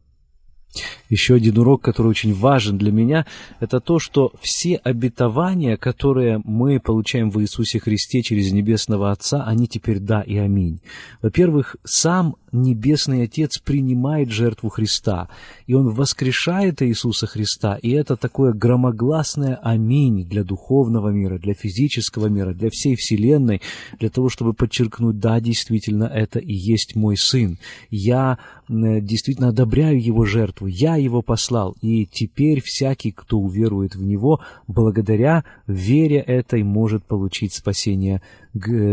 [1.10, 3.26] Еще один урок, который очень важен для меня,
[3.60, 9.68] это то, что все обетования, которые мы получаем в Иисусе Христе через Небесного Отца, они
[9.68, 10.82] теперь да и аминь.
[11.22, 15.28] Во-первых, сам Небесный Отец принимает жертву Христа,
[15.68, 22.28] и Он воскрешает Иисуса Христа, и это такое громогласное аминь для духовного мира, для физического
[22.28, 23.62] мира, для всей Вселенной,
[24.00, 27.58] для того, чтобы подчеркнуть, да, действительно, это и есть мой Сын.
[27.90, 28.38] Я
[28.70, 35.44] действительно одобряю Его жертву, я Его послал, и теперь всякий, кто уверует в Него, благодаря
[35.68, 38.22] вере этой может получить спасение,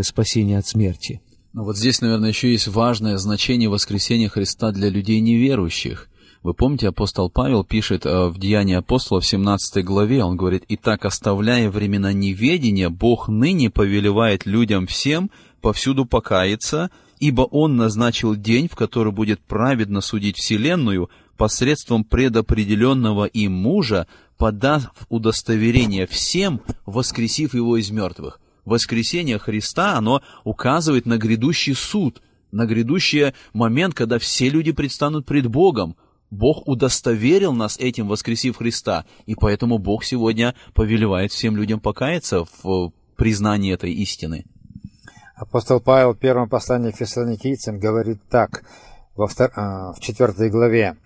[0.02, 1.20] спасение от смерти.
[1.52, 6.08] Но вот здесь, наверное, еще есть важное значение воскресения Христа для людей неверующих.
[6.42, 11.04] Вы помните, апостол Павел пишет э, в Деянии апостола в 17 главе, он говорит, «Итак,
[11.04, 15.30] оставляя времена неведения, Бог ныне повелевает людям всем
[15.60, 23.52] повсюду покаяться, ибо Он назначил день, в который будет праведно судить вселенную посредством предопределенного им
[23.52, 24.06] мужа,
[24.38, 28.40] подав удостоверение всем, воскресив его из мертвых.
[28.70, 35.48] Воскресение Христа, оно указывает на грядущий суд, на грядущий момент, когда все люди предстанут пред
[35.48, 35.96] Богом.
[36.30, 42.92] Бог удостоверил нас этим, воскресив Христа, и поэтому Бог сегодня повелевает всем людям покаяться в
[43.16, 44.44] признании этой истины.
[45.34, 48.62] Апостол Павел в первом послании к фессалоникийцам говорит так,
[49.16, 49.50] во втор...
[49.56, 50.96] А, в четвертой главе.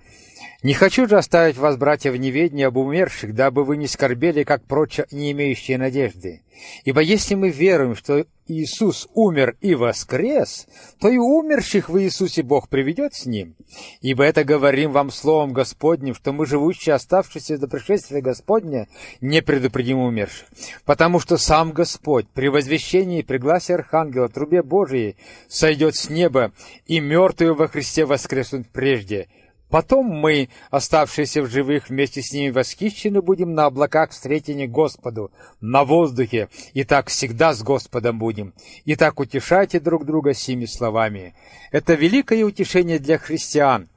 [0.64, 4.64] Не хочу же оставить вас, братья, в неведении об умерших, дабы вы не скорбели, как
[4.64, 6.40] прочие, не имеющие надежды.
[6.86, 10.66] Ибо если мы веруем, что Иисус умер и воскрес,
[10.98, 13.56] то и умерших в Иисусе Бог приведет с Ним.
[14.00, 18.88] Ибо это говорим вам словом Господним, что мы, живущие, оставшиеся до пришествия Господня,
[19.20, 20.46] не предупредим умерших.
[20.86, 26.52] Потому что сам Господь при возвещении и при гласе Архангела, трубе Божией, сойдет с неба,
[26.86, 29.28] и мертвые во Христе воскреснут прежде–
[29.74, 35.82] Потом мы, оставшиеся в живых, вместе с ними восхищены будем на облаках встретения Господу, на
[35.82, 38.54] воздухе, и так всегда с Господом будем.
[38.84, 41.34] И так утешайте друг друга сими словами.
[41.72, 43.88] Это великое утешение для христиан,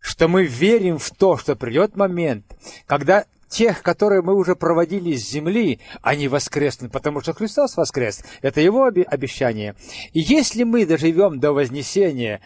[0.00, 2.46] что мы верим в то, что придет момент,
[2.86, 8.24] когда тех, которые мы уже проводили с земли, они воскреснут, потому что Христос воскрес.
[8.40, 9.74] Это Его обещание.
[10.14, 12.40] И если мы доживем до Вознесения,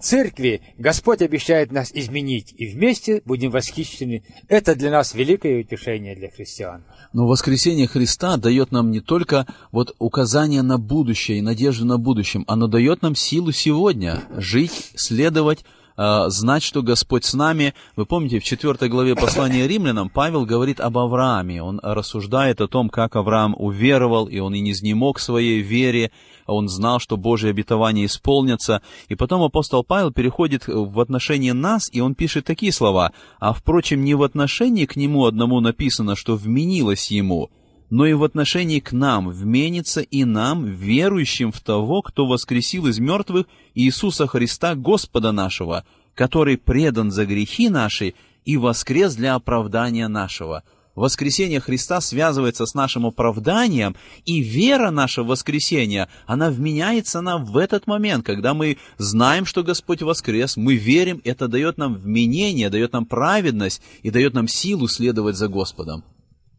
[0.00, 4.24] церкви Господь обещает нас изменить, и вместе будем восхищены.
[4.48, 6.84] Это для нас великое утешение для христиан.
[7.12, 12.44] Но воскресение Христа дает нам не только вот указание на будущее и надежду на будущем,
[12.46, 15.64] оно дает нам силу сегодня жить, следовать
[16.00, 17.74] а, знать, что Господь с нами.
[17.96, 21.60] Вы помните, в 4 главе послания римлянам Павел говорит об Аврааме.
[21.60, 26.12] Он рассуждает о том, как Авраам уверовал, и он и не изнемог своей вере,
[26.52, 28.82] он знал, что Божьи обетования исполнятся.
[29.08, 33.12] И потом апостол Павел переходит в отношении нас, и он пишет такие слова.
[33.38, 37.50] «А, впрочем, не в отношении к нему одному написано, что вменилось ему,
[37.90, 42.98] но и в отношении к нам вменится и нам, верующим в того, кто воскресил из
[42.98, 45.84] мертвых Иисуса Христа, Господа нашего,
[46.14, 50.64] который предан за грехи наши и воскрес для оправдания нашего».
[50.98, 53.94] Воскресение Христа связывается с нашим оправданием,
[54.24, 59.62] и вера наша в воскресение, она вменяется нам в этот момент, когда мы знаем, что
[59.62, 64.88] Господь воскрес, мы верим, это дает нам вменение, дает нам праведность и дает нам силу
[64.88, 66.02] следовать за Господом.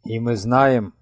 [0.06, 0.94] И мы знаем,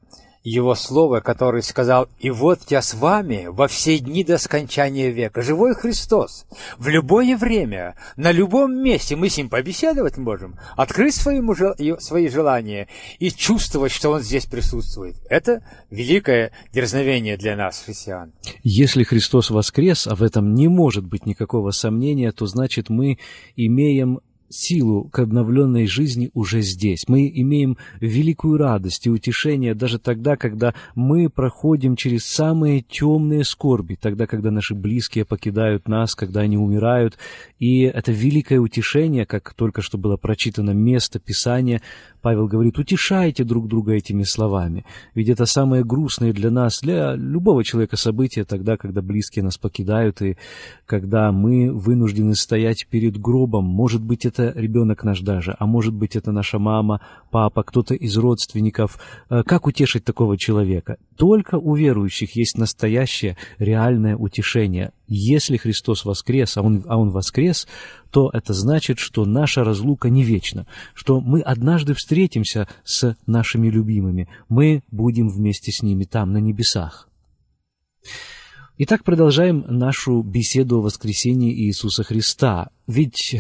[0.48, 5.42] его слово, который сказал, «И вот я с вами во все дни до скончания века».
[5.42, 6.46] Живой Христос.
[6.78, 11.54] В любое время, на любом месте мы с ним побеседовать можем, открыть своему,
[12.00, 12.88] свои желания
[13.20, 15.18] и чувствовать, что он здесь присутствует.
[15.30, 18.32] Это великое дерзновение для нас, христиан.
[18.64, 23.18] Если Христос воскрес, а в этом не может быть никакого сомнения, то значит мы
[23.58, 27.06] имеем силу к обновленной жизни уже здесь.
[27.08, 33.98] Мы имеем великую радость и утешение даже тогда, когда мы проходим через самые темные скорби,
[34.00, 37.18] тогда, когда наши близкие покидают нас, когда они умирают.
[37.60, 41.82] И это великое утешение, как только что было прочитано место Писания,
[42.22, 44.86] Павел говорит, утешайте друг друга этими словами.
[45.14, 50.22] Ведь это самое грустное для нас, для любого человека событие тогда, когда близкие нас покидают
[50.22, 50.38] и
[50.86, 53.66] когда мы вынуждены стоять перед гробом.
[53.66, 57.02] Может быть, это ребенок наш даже, а может быть, это наша мама,
[57.32, 59.00] папа, кто-то из родственников.
[59.30, 60.98] Э, как утешить такого человека?
[61.18, 64.92] Только у верующих есть настоящее, реальное утешение.
[65.08, 67.68] Если Христос воскрес, а Он, а он воскрес,
[68.12, 74.30] то это значит, что наша разлука не вечна, что мы однажды встретимся с нашими любимыми,
[74.48, 77.10] мы будем вместе с ними там, на небесах.
[78.80, 82.70] Итак, продолжаем нашу беседу о воскресении Иисуса Христа.
[82.86, 83.36] Ведь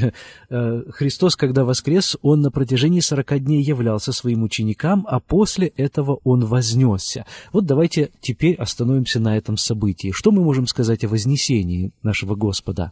[0.49, 6.19] э, Христос, когда воскрес, Он на протяжении сорока дней являлся своим ученикам, а после этого
[6.23, 7.27] Он вознесся.
[7.53, 10.11] Вот давайте теперь остановимся на этом событии.
[10.11, 12.91] Что мы можем сказать о вознесении нашего Господа?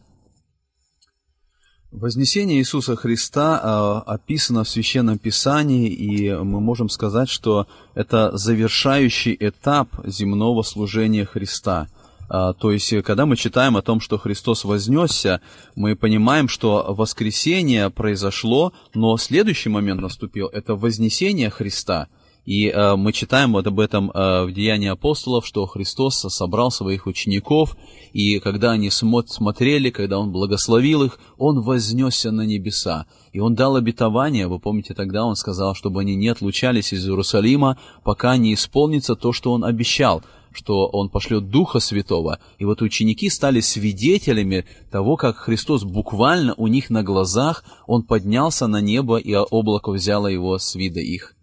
[1.91, 7.65] Вознесение Иисуса Христа э, описано в Священном Писании, и мы можем сказать, что
[7.95, 11.87] это завершающий этап земного служения Христа–
[12.28, 15.41] то есть, когда мы читаем о том, что Христос вознесся,
[15.76, 22.07] мы понимаем, что воскресение произошло, но следующий момент наступил– это вознесение Христа.
[22.45, 27.07] И э, мы читаем вот об этом э, в Деянии апостолов, что Христос собрал своих
[27.07, 27.76] учеников,
[28.13, 33.07] и когда они смотрели, когда Он благословил их, Он вознесся на небеса.
[33.34, 37.80] И Он дал обетование, вы помните, тогда Он сказал, чтобы они не отлучались из Иерусалима,
[38.03, 40.23] пока не исполнится то, что Он обещал–
[40.56, 42.39] что Он пошлет Духа Святого.
[42.58, 48.68] И вот ученики стали свидетелями того, как Христос буквально у них на глазах, Он поднялся
[48.68, 51.36] на небо, и облако взяло Его с вида их.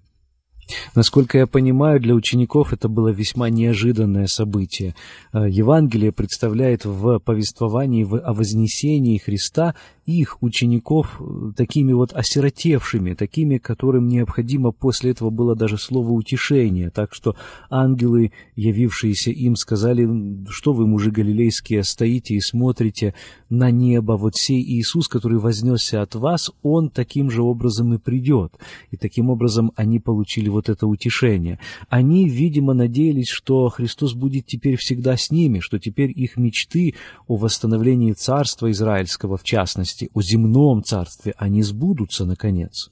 [0.95, 4.95] Насколько я понимаю, для учеников это было весьма неожиданное событие.
[5.33, 9.75] Э, Евангелие представляет в повествовании о вознесении Христа
[10.07, 16.91] их учеников э, такими вот осиротевшими, такими, которым необходимо после этого было даже слово утешения.
[16.91, 17.37] Так что
[17.71, 20.09] ангелы, явившиеся им, сказали,
[20.49, 23.15] что вы, мужи галилейские, стоите и смотрите
[23.49, 24.13] на небо.
[24.13, 28.55] Вот сей Иисус, который вознесся от вас, Он таким же образом и придет.
[28.91, 31.61] И таким образом они получили вот это утешение.
[31.89, 36.95] Они, видимо, надеялись, что Христос будет теперь всегда с ними, что теперь их мечты
[37.29, 42.91] о восстановлении Царства Израильского, в частности, власти, о земном царстве, они сбудутся, наконец.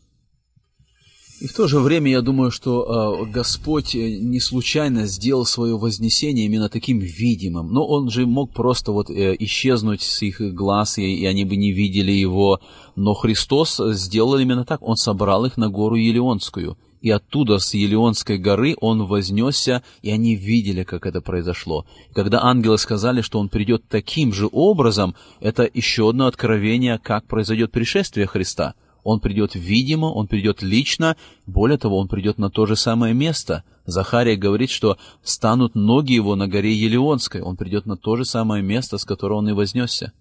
[1.41, 5.79] И в то же время я думаю, что э, Господь э, не случайно сделал свое
[5.79, 7.73] вознесение именно таким видимым.
[7.73, 11.73] Но Он же мог просто вот э, исчезнуть с их глаз, и, они бы не
[11.73, 12.61] видели Его.
[12.95, 14.83] Но Христос сделал именно так.
[14.83, 16.77] Он собрал их на гору Елеонскую.
[17.01, 21.87] И оттуда, с Елеонской горы, Он вознесся, и они видели, как это произошло.
[22.15, 27.73] Когда ангелы сказали, что Он придет таким же образом, это еще одно откровение, как произойдет
[27.73, 32.77] пришествие Христа– он придет видимо, он придет лично, более того, он придет на то же
[32.77, 33.65] самое место.
[33.87, 38.63] Захария говорит, что станут ноги его на горе Елеонской, он придет на то же самое
[38.63, 40.13] место, с которого он и вознесся.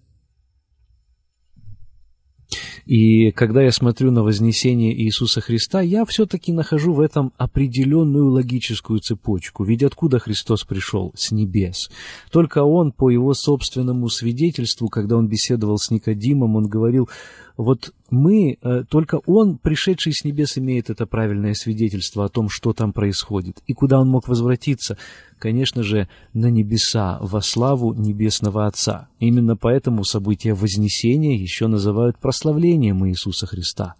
[2.90, 8.98] И когда я смотрю на вознесение Иисуса Христа, я все-таки нахожу в этом определенную логическую
[8.98, 9.62] цепочку.
[9.62, 11.12] Ведь откуда Христос пришел?
[11.14, 11.88] С небес.
[12.32, 17.08] Только Он, по Его собственному свидетельству, когда Он беседовал с Никодимом, Он говорил,
[17.56, 22.72] вот мы, э, только он, пришедший с небес, имеет это правильное свидетельство о том, что
[22.72, 24.96] там происходит, и куда он мог возвратиться.
[25.40, 29.08] Конечно же, на небеса, во славу Небесного Отца.
[29.20, 33.94] Именно поэтому события Вознесения еще называют прославлением Иисуса Христа.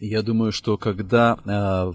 [0.00, 1.48] Я думаю, что когда э,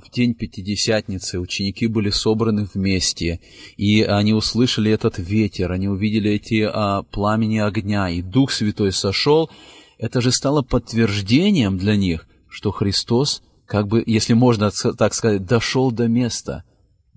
[0.03, 3.39] в день Пятидесятницы ученики были собраны вместе,
[3.77, 9.51] и они услышали этот ветер, они увидели эти э, пламени огня, и Дух Святой сошел,
[9.99, 15.91] это же стало подтверждением для них, что Христос, как бы, если можно так сказать, дошел
[15.91, 16.63] до места.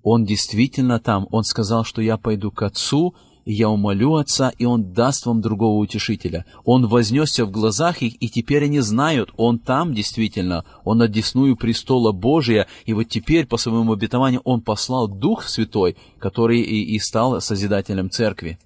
[0.05, 1.27] Он действительно там.
[1.31, 3.15] Он сказал, что я пойду к Отцу,
[3.47, 6.45] и я умолю Отца, и Он даст вам другого утешителя.
[6.65, 12.13] Он вознесся в глазах их, и теперь они знают, Он там действительно, Он одесную престола
[12.13, 17.41] Божия, и вот теперь по своему обетованию Он послал Дух Святой, который и, и стал
[17.41, 18.59] Созидателем Церкви.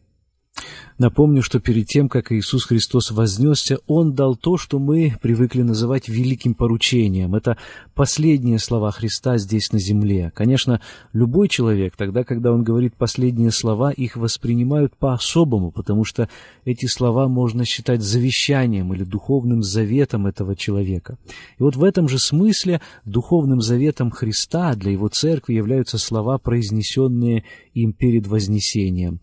[0.99, 6.09] Напомню, что перед тем, как Иисус Христос вознесся, Он дал то, что мы привыкли называть
[6.09, 7.37] великим поручением.
[7.37, 7.57] Это
[7.95, 10.33] последние слова Христа здесь на земле.
[10.35, 10.81] Конечно,
[11.13, 16.29] любой человек, тогда, когда он говорит последние слова, их воспринимают по-особому, потому что
[16.65, 21.17] эти слова можно считать завещанием или духовным заветом этого человека.
[21.61, 27.45] И вот в этом же смысле духовным заветом Христа для Его церкви являются слова, произнесенные
[27.73, 29.21] им перед вознесением.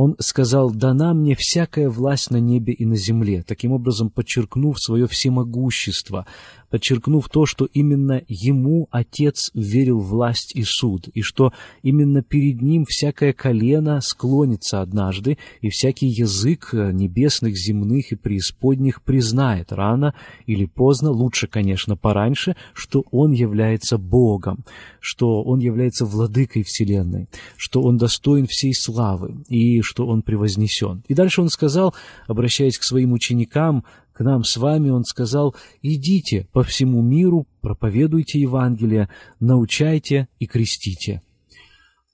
[0.00, 5.08] Он сказал, «Дана мне всякая власть на небе и на земле», таким образом подчеркнув свое
[5.08, 6.24] всемогущество,
[6.70, 11.52] подчеркнув то, что именно ему Отец верил власть и суд, и что
[11.82, 19.72] именно перед ним всякое колено склонится однажды, и всякий язык небесных, земных и преисподних признает
[19.72, 20.14] рано
[20.46, 24.64] или поздно, лучше, конечно, пораньше, что он является Богом,
[25.00, 31.02] что он является владыкой Вселенной, что он достоин всей славы и что он превознесен.
[31.08, 31.94] И дальше он сказал,
[32.26, 33.84] обращаясь к своим ученикам,
[34.18, 39.08] к нам с вами, он сказал, «Идите по всему миру, проповедуйте Евангелие,
[39.38, 41.22] научайте и крестите».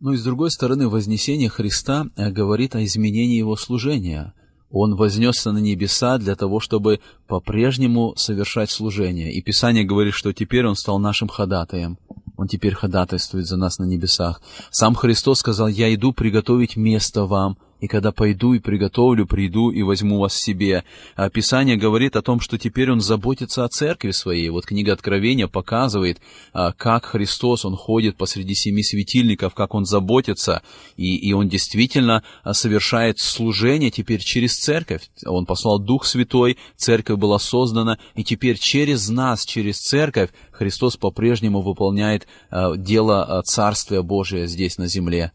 [0.01, 4.35] Но и с другой стороны, вознесение Христа э, говорит о изменении Его служения.
[4.69, 9.33] Он вознесся на небеса для того, чтобы по-прежнему совершать служение.
[9.33, 11.97] И Писание говорит, что теперь Он стал нашим ходатаем.
[12.37, 14.43] Он теперь ходатайствует за нас на небесах.
[14.71, 19.83] Сам Христос сказал, «Я иду приготовить место вам, и когда пойду и приготовлю, приду и
[19.83, 20.85] возьму вас себе.
[21.17, 24.49] А Писание говорит о том, что теперь Он заботится о церкви своей.
[24.49, 26.19] Вот книга Откровения показывает,
[26.55, 30.63] а, как Христос, Он ходит посреди семи светильников, как Он заботится,
[30.97, 35.11] и, и Он действительно а, совершает служение теперь через церковь.
[35.27, 41.61] Он послал Дух Святой, церковь была создана, и теперь через нас, через церковь, Христос по-прежнему
[41.61, 45.33] выполняет а, дело Царствия Божия здесь на земле.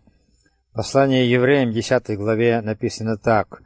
[0.74, 3.63] Послание евреям 10 главе написано так.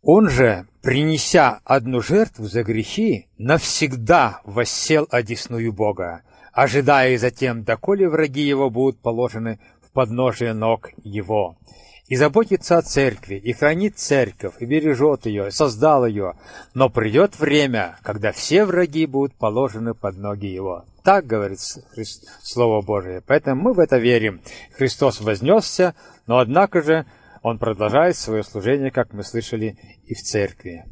[0.00, 6.22] «Он же, принеся одну жертву за грехи, навсегда воссел одесную Бога,
[6.52, 11.58] ожидая затем, доколе враги его будут положены в подножие ног его,
[12.06, 16.38] и заботится о церкви, и хранит церковь, и бережет ее, и создал ее,
[16.72, 20.86] но придет время, когда все враги будут положены под ноги его».
[21.08, 21.58] Так говорит
[22.42, 23.22] Слово Божие.
[23.26, 24.42] Поэтому мы в это верим.
[24.76, 25.94] Христос вознесся,
[26.26, 27.06] но однако же
[27.42, 30.84] Он продолжает свое служение, как мы слышали, и в церкви.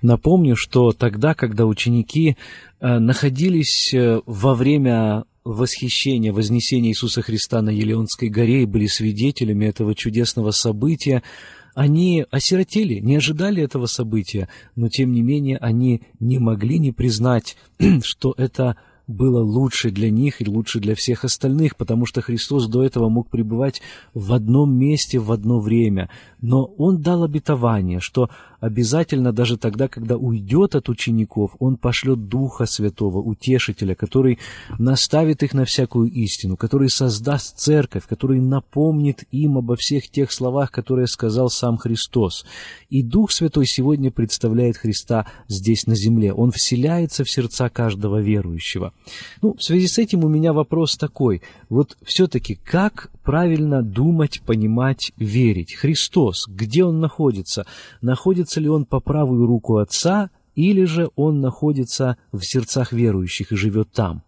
[0.00, 2.38] Напомню, что тогда, когда ученики
[2.80, 9.66] э, находились э, во время восхищения, вознесения Иисуса Христа на Елеонской горе и были свидетелями
[9.66, 11.22] этого чудесного события,
[11.74, 17.58] они осиротели, не ожидали этого события, но тем не менее они не могли не признать,
[18.02, 18.78] что это
[19.12, 23.28] было лучше для них и лучше для всех остальных, потому что Христос до этого мог
[23.28, 23.80] пребывать
[24.14, 26.10] в одном месте в одно время.
[26.40, 32.66] Но Он дал обетование, что обязательно даже тогда, когда уйдет от учеников, Он пошлет Духа
[32.66, 34.38] Святого, Утешителя, который
[34.78, 40.70] наставит их на всякую истину, который создаст церковь, который напомнит им обо всех тех словах,
[40.70, 42.44] которые сказал сам Христос.
[42.88, 46.32] И Дух Святой сегодня представляет Христа здесь на земле.
[46.32, 48.92] Он вселяется в сердца каждого верующего.
[49.40, 51.42] Ну, в связи с этим у меня вопрос такой.
[51.68, 55.74] Вот все-таки как правильно думать, понимать, верить?
[55.74, 57.66] Христос, где Он находится?
[58.00, 63.56] Находится ли он по правую руку Отца, или же он находится в сердцах верующих и
[63.56, 64.22] живет там.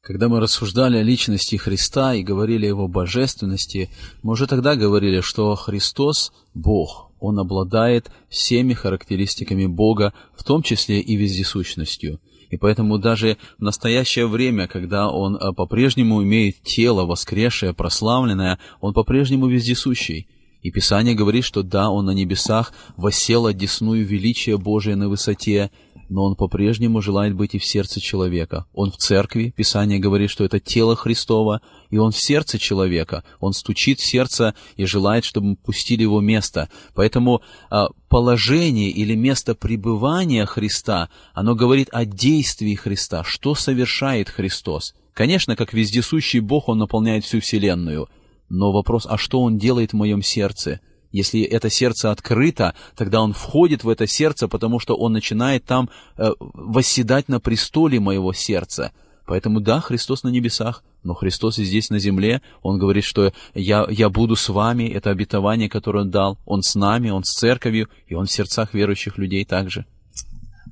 [0.00, 3.90] Когда мы рассуждали о личности Христа и говорили о Его божественности,
[4.22, 7.10] мы уже тогда говорили, что Христос— Бог.
[7.20, 12.20] Он обладает всеми характеристиками Бога, в том числе и вездесущностью.
[12.50, 18.94] И поэтому даже в настоящее время, когда Он э, по-прежнему имеет тело воскресшее, прославленное, Он
[18.94, 20.28] по-прежнему вездесущий.
[20.62, 25.70] И Писание говорит, что да, Он на небесах восел одесную величие Божие на высоте,
[26.08, 28.66] но Он по-прежнему желает быть и в сердце человека.
[28.72, 33.24] Он в церкви, Писание говорит, что это тело Христово, и Он в сердце человека.
[33.40, 36.70] Он стучит в сердце и желает, чтобы мы пустили Его место.
[36.94, 44.94] Поэтому а, положение или место пребывания Христа, оно говорит о действии Христа, что совершает Христос.
[45.14, 48.08] Конечно, как вездесущий Бог, Он наполняет всю Вселенную–
[48.48, 50.80] но вопрос, а что он делает в моем сердце?
[51.10, 55.88] Если это сердце открыто, тогда он входит в это сердце, потому что он начинает там
[56.16, 58.92] э, восседать на престоле моего сердца.
[59.26, 62.42] Поэтому да, Христос на небесах, но Христос и здесь на земле.
[62.62, 66.38] Он говорит, что я, я буду с вами, это обетование, которое Он дал.
[66.44, 69.86] Он с нами, Он с церковью, и Он в сердцах верующих людей также.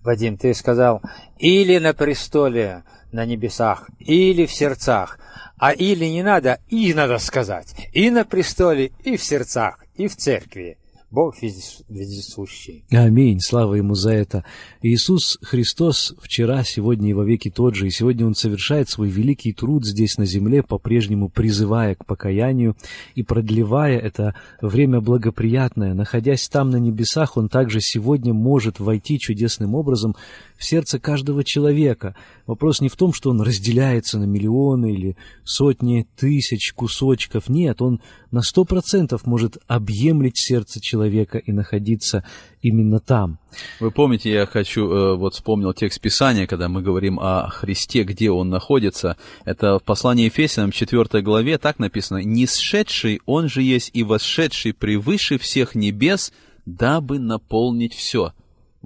[0.03, 1.03] Вадим, ты сказал,
[1.39, 5.19] или на престоле на небесах, или в сердцах.
[5.59, 7.75] А или не надо, и надо сказать.
[7.93, 10.77] И на престоле, и в сердцах, и в церкви.
[11.09, 12.85] Бог вездесущий.
[12.91, 13.39] Аминь.
[13.41, 14.45] Слава Ему за это.
[14.83, 19.53] Иисус Христос вчера, сегодня и во веки тот же, и сегодня Он совершает свой великий
[19.53, 22.77] труд здесь на земле, по-прежнему призывая к покаянию
[23.15, 25.95] и продлевая это время благоприятное.
[25.95, 30.17] Находясь там на небесах, Он также сегодня может войти чудесным образом
[30.59, 32.17] в сердце каждого человека.
[32.47, 37.49] Вопрос не в том, что он разделяется на миллионы или сотни тысяч кусочков.
[37.49, 38.01] Нет, он
[38.31, 42.25] на сто процентов может объемлить сердце человека и находиться
[42.63, 43.39] именно там.
[43.81, 48.31] Вы помните, я хочу, э, вот вспомнил текст Писания, когда мы говорим о Христе, где
[48.31, 49.17] Он находится.
[49.45, 54.75] Это в послании Ефесянам 4 главе так написано, «Не сшедший, Он же есть и восшедший
[54.75, 56.33] превыше всех небес,
[56.65, 58.33] дабы наполнить все».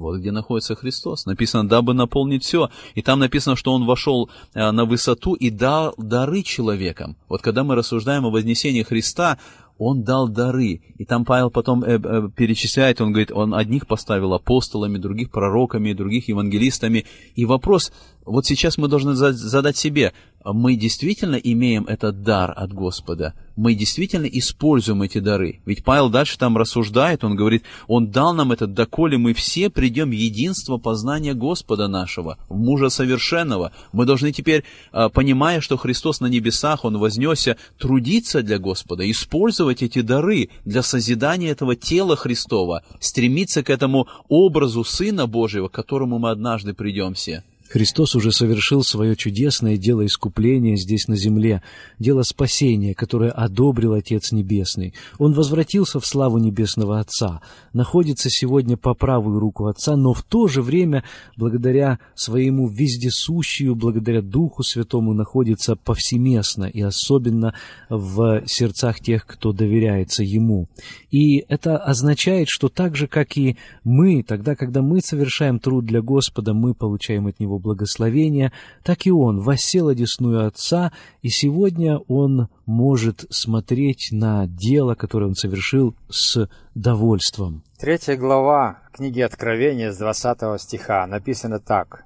[0.01, 1.26] Вот где находится Христос.
[1.26, 2.70] Написано, дабы наполнить все.
[2.94, 7.16] И там написано, что Он вошел э, на высоту и дал дары человекам.
[7.28, 9.38] Вот когда мы рассуждаем о вознесении Христа,
[9.80, 10.82] он дал дары.
[10.98, 15.94] И там Павел потом э, э, перечисляет, он говорит, он одних поставил апостолами, других пророками,
[15.94, 17.07] других евангелистами.
[17.34, 17.90] И вопрос,
[18.26, 20.12] вот сейчас мы должны задать себе,
[20.45, 23.34] мы действительно имеем этот дар от Господа?
[23.57, 25.61] Мы действительно используем эти дары?
[25.66, 30.11] Ведь Павел дальше там рассуждает, он говорит, он дал нам этот, доколе мы все придем
[30.11, 33.72] в единство познания Господа нашего, в мужа совершенного.
[33.93, 39.82] Мы должны теперь, а, понимая, что Христос на небесах, Он вознесся, трудиться для Господа, использовать
[39.82, 46.18] эти дары для созидания этого тела Христова, стремиться к этому образу Сына Божьего, к которому
[46.18, 47.45] мы однажды придем все.
[47.70, 51.62] Христос уже совершил свое чудесное дело искупления здесь на земле,
[52.00, 54.92] дело спасения, которое одобрил Отец Небесный.
[55.18, 57.42] Он возвратился в славу Небесного Отца,
[57.72, 61.04] находится сегодня по правую руку Отца, но в то же время,
[61.36, 67.54] благодаря своему вездесущию, благодаря Духу Святому, находится повсеместно и особенно
[67.88, 70.66] в сердцах тех, кто доверяется Ему.
[71.12, 76.02] И это означает, что так же, как и мы, тогда, когда мы совершаем труд для
[76.02, 78.52] Господа, мы получаем от Него благословения,
[78.82, 80.92] так и он воссел одесную Отца,
[81.22, 87.62] и сегодня он может смотреть на дело, которое он совершил, с довольством.
[87.78, 92.04] Третья глава книги Откровения с 20 стиха написано так.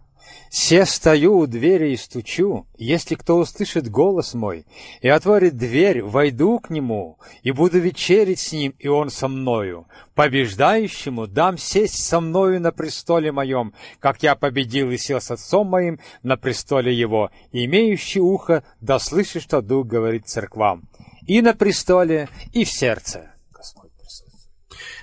[0.50, 4.66] Се стою у двери и стучу, если кто услышит голос мой
[5.00, 9.86] и отворит дверь, войду к нему и буду вечерить с ним, и он со мною.
[10.14, 15.66] Побеждающему дам сесть со мною на престоле моем, как я победил и сел с отцом
[15.66, 17.30] моим на престоле его.
[17.50, 20.84] имеющий ухо да слышит, что Дух говорит церквам.
[21.26, 23.33] И на престоле, и в сердце.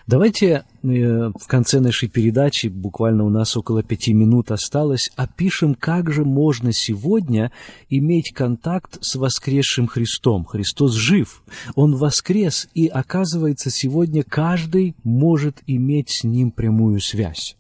[0.07, 6.11] Давайте э, в конце нашей передачи, буквально у нас около пяти минут осталось, опишем, как
[6.11, 7.51] же можно сегодня
[7.89, 10.45] иметь контакт с воскресшим Христом.
[10.45, 11.43] Христос жив,
[11.75, 17.55] Он воскрес, и оказывается, сегодня каждый может иметь с Ним прямую связь.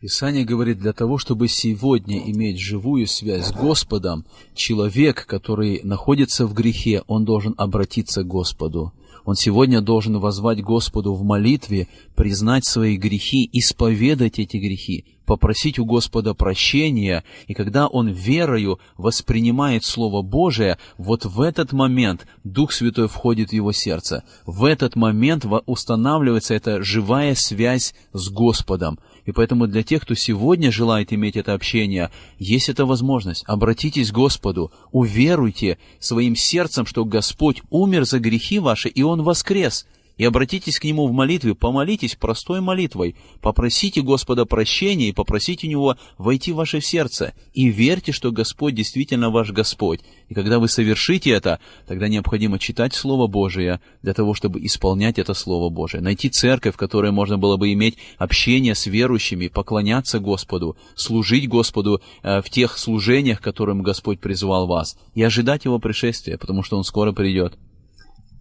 [0.00, 6.54] Писание говорит, для того, чтобы сегодня иметь живую связь с Господом, человек, который находится в
[6.54, 8.92] грехе, он должен обратиться к Господу.
[9.26, 15.84] Он сегодня должен возвать Господу в молитве, признать свои грехи, исповедать эти грехи, попросить у
[15.84, 23.08] Господа прощения, и когда он верою воспринимает Слово Божие, вот в этот момент Дух Святой
[23.08, 24.22] входит в его сердце.
[24.46, 29.00] В этот момент устанавливается эта живая связь с Господом.
[29.26, 33.44] И поэтому для тех, кто сегодня желает иметь это общение, есть эта возможность.
[33.46, 39.86] Обратитесь к Господу, уверуйте своим сердцем, что Господь умер за грехи ваши, и Он воскрес
[40.16, 45.70] и обратитесь к Нему в молитве, помолитесь простой молитвой, попросите Господа прощения и попросите у
[45.70, 50.00] Него войти в ваше сердце, и верьте, что Господь действительно ваш Господь.
[50.28, 55.34] И когда вы совершите это, тогда необходимо читать Слово Божие для того, чтобы исполнять это
[55.34, 60.76] Слово Божие, найти церковь, в которой можно было бы иметь общение с верующими, поклоняться Господу,
[60.94, 66.62] служить Господу э, в тех служениях, которым Господь призвал вас, и ожидать Его пришествия, потому
[66.62, 67.58] что Он скоро придет.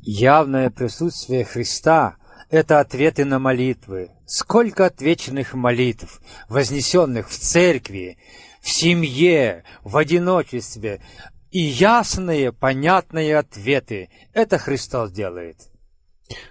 [0.08, 2.18] Явное присутствие Христа–
[2.52, 4.12] это ответы на молитвы.
[4.28, 8.20] Сколько отвеченных молитв, вознесенных в церкви,
[8.62, 11.02] в семье, в одиночестве,
[11.50, 14.12] и ясные, понятные ответы.
[14.32, 15.72] Это Христос делает.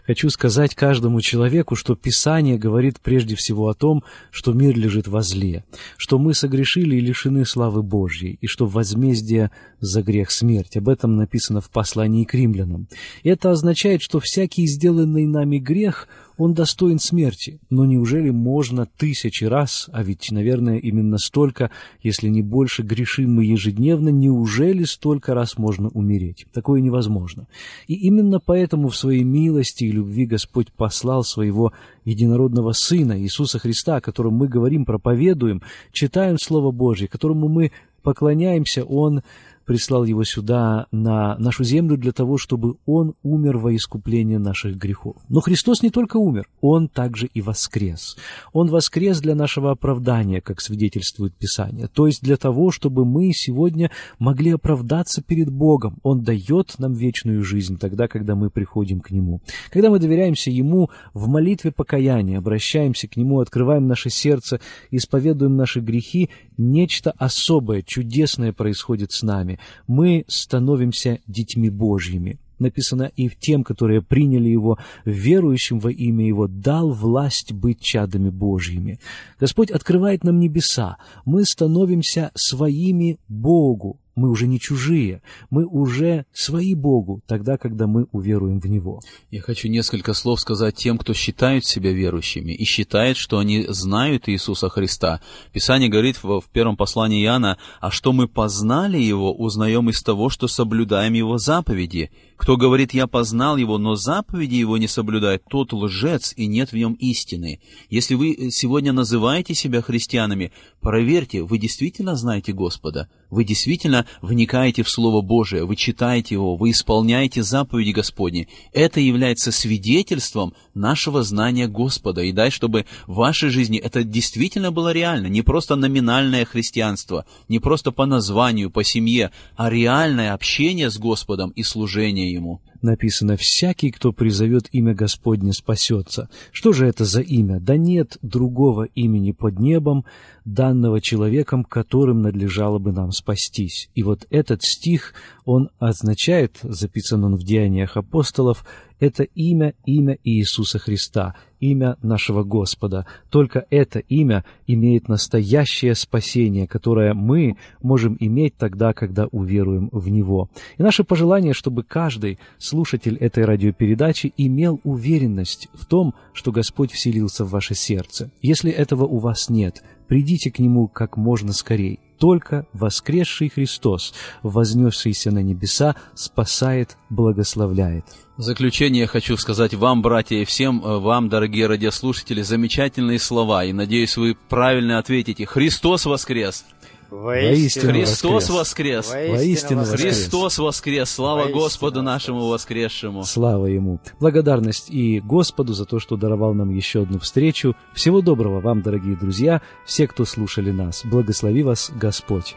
[0.06, 5.22] Хочу сказать каждому человеку, что Писание говорит прежде всего о том, что мир лежит во
[5.22, 5.64] зле,
[5.96, 9.50] что мы согрешили и лишены славы Божьей, и что возмездие
[9.80, 10.76] за грех смерть.
[10.76, 12.86] Об этом написано в послании к римлянам.
[13.24, 19.88] Это означает, что всякий сделанный нами грех– он достоин смерти, но неужели можно тысячи раз,
[19.92, 21.70] а ведь, наверное, именно столько,
[22.02, 26.46] если не больше, грешим мы ежедневно, неужели столько раз можно умереть?
[26.52, 27.46] Такое невозможно.
[27.86, 31.72] И именно поэтому в своей милости и любви Господь послал своего
[32.04, 35.62] единородного Сына Иисуса Христа, о котором мы говорим, проповедуем,
[35.92, 37.70] читаем Слово Божье, которому мы
[38.02, 39.22] поклоняемся, Он
[39.64, 45.16] прислал его сюда, на нашу землю, для того, чтобы он умер во искупление наших грехов.
[45.28, 48.16] Но Христос не только умер, он также и воскрес.
[48.52, 53.90] Он воскрес для нашего оправдания, как свидетельствует Писание, то есть для того, чтобы мы сегодня
[54.18, 55.98] могли оправдаться перед Богом.
[56.02, 59.40] Он дает нам вечную жизнь тогда, когда мы приходим к Нему.
[59.70, 64.60] Когда мы доверяемся Ему в молитве покаяния, обращаемся к Нему, открываем наше сердце,
[64.90, 69.53] исповедуем наши грехи, нечто особое, чудесное происходит с нами.
[69.86, 72.38] Мы становимся детьми Божьими.
[72.58, 79.00] Написано и тем, которые приняли Его, верующим во имя Его, дал власть быть чадами Божьими.
[79.40, 80.96] Господь открывает нам небеса.
[81.24, 83.98] Мы становимся своими Богу.
[84.16, 89.00] Мы уже не чужие, мы уже свои Богу, тогда, когда мы уверуем в Него.
[89.30, 94.28] Я хочу несколько слов сказать тем, кто считают себя верующими и считает, что они знают
[94.28, 95.20] Иисуса Христа.
[95.52, 100.46] Писание говорит в первом послании Иоанна, «А что мы познали Его, узнаем из того, что
[100.46, 102.10] соблюдаем Его заповеди.
[102.36, 106.76] Кто говорит, я познал Его, но заповеди Его не соблюдает, тот лжец, и нет в
[106.76, 107.60] нем истины».
[107.90, 114.90] Если вы сегодня называете себя христианами, проверьте, вы действительно знаете Господа, вы действительно вникаете в
[114.90, 118.48] Слово Божие, вы читаете его, вы исполняете заповеди Господни.
[118.72, 122.22] Это является свидетельством нашего знания Господа.
[122.22, 127.58] И дай, чтобы в вашей жизни это действительно было реально, не просто номинальное христианство, не
[127.58, 133.90] просто по названию, по семье, а реальное общение с Господом и служение Ему написано «Всякий,
[133.90, 136.28] кто призовет имя Господне, спасется».
[136.52, 137.58] Что же это за имя?
[137.58, 140.04] Да нет другого имени под небом,
[140.44, 143.90] данного человеком, которым надлежало бы нам спастись.
[143.94, 145.14] И вот этот стих,
[145.44, 148.64] он означает, записан он в Деяниях апостолов,
[149.04, 151.34] это имя, имя Иисуса Христа.
[151.64, 153.06] имя нашего Господа.
[153.30, 160.50] Только это имя имеет настоящее спасение, которое мы можем иметь тогда, когда уверуем в Него.
[160.76, 167.44] И наше пожелание, чтобы каждый слушатель этой радиопередачи имел уверенность в том, что Господь вселился
[167.44, 168.30] в ваше сердце.
[168.42, 171.98] Если этого у вас нет, придите к Нему как можно скорее.
[172.18, 178.04] Только воскресший Христос, вознесшийся на небеса, спасает, благословляет.
[178.36, 183.72] В заключение хочу сказать вам, братья, и всем э, вам, дорогие радиослушатели, замечательные слова, и
[183.72, 185.46] надеюсь, вы правильно ответите.
[185.46, 186.64] Христос воскрес!
[187.12, 189.12] Воистину Христос воскрес!
[189.12, 190.00] Воистину воскрес!
[190.00, 191.10] Христос воскрес!
[191.10, 192.12] Слава Воистину Господу воскрес.
[192.12, 193.22] нашему воскресшему!
[193.22, 194.00] Слава Ему!
[194.18, 197.76] Благодарность и Господу за то, что даровал нам еще одну встречу.
[197.92, 201.04] Всего доброго вам, дорогие друзья, все, кто слушали нас.
[201.04, 202.56] Благослови вас Господь!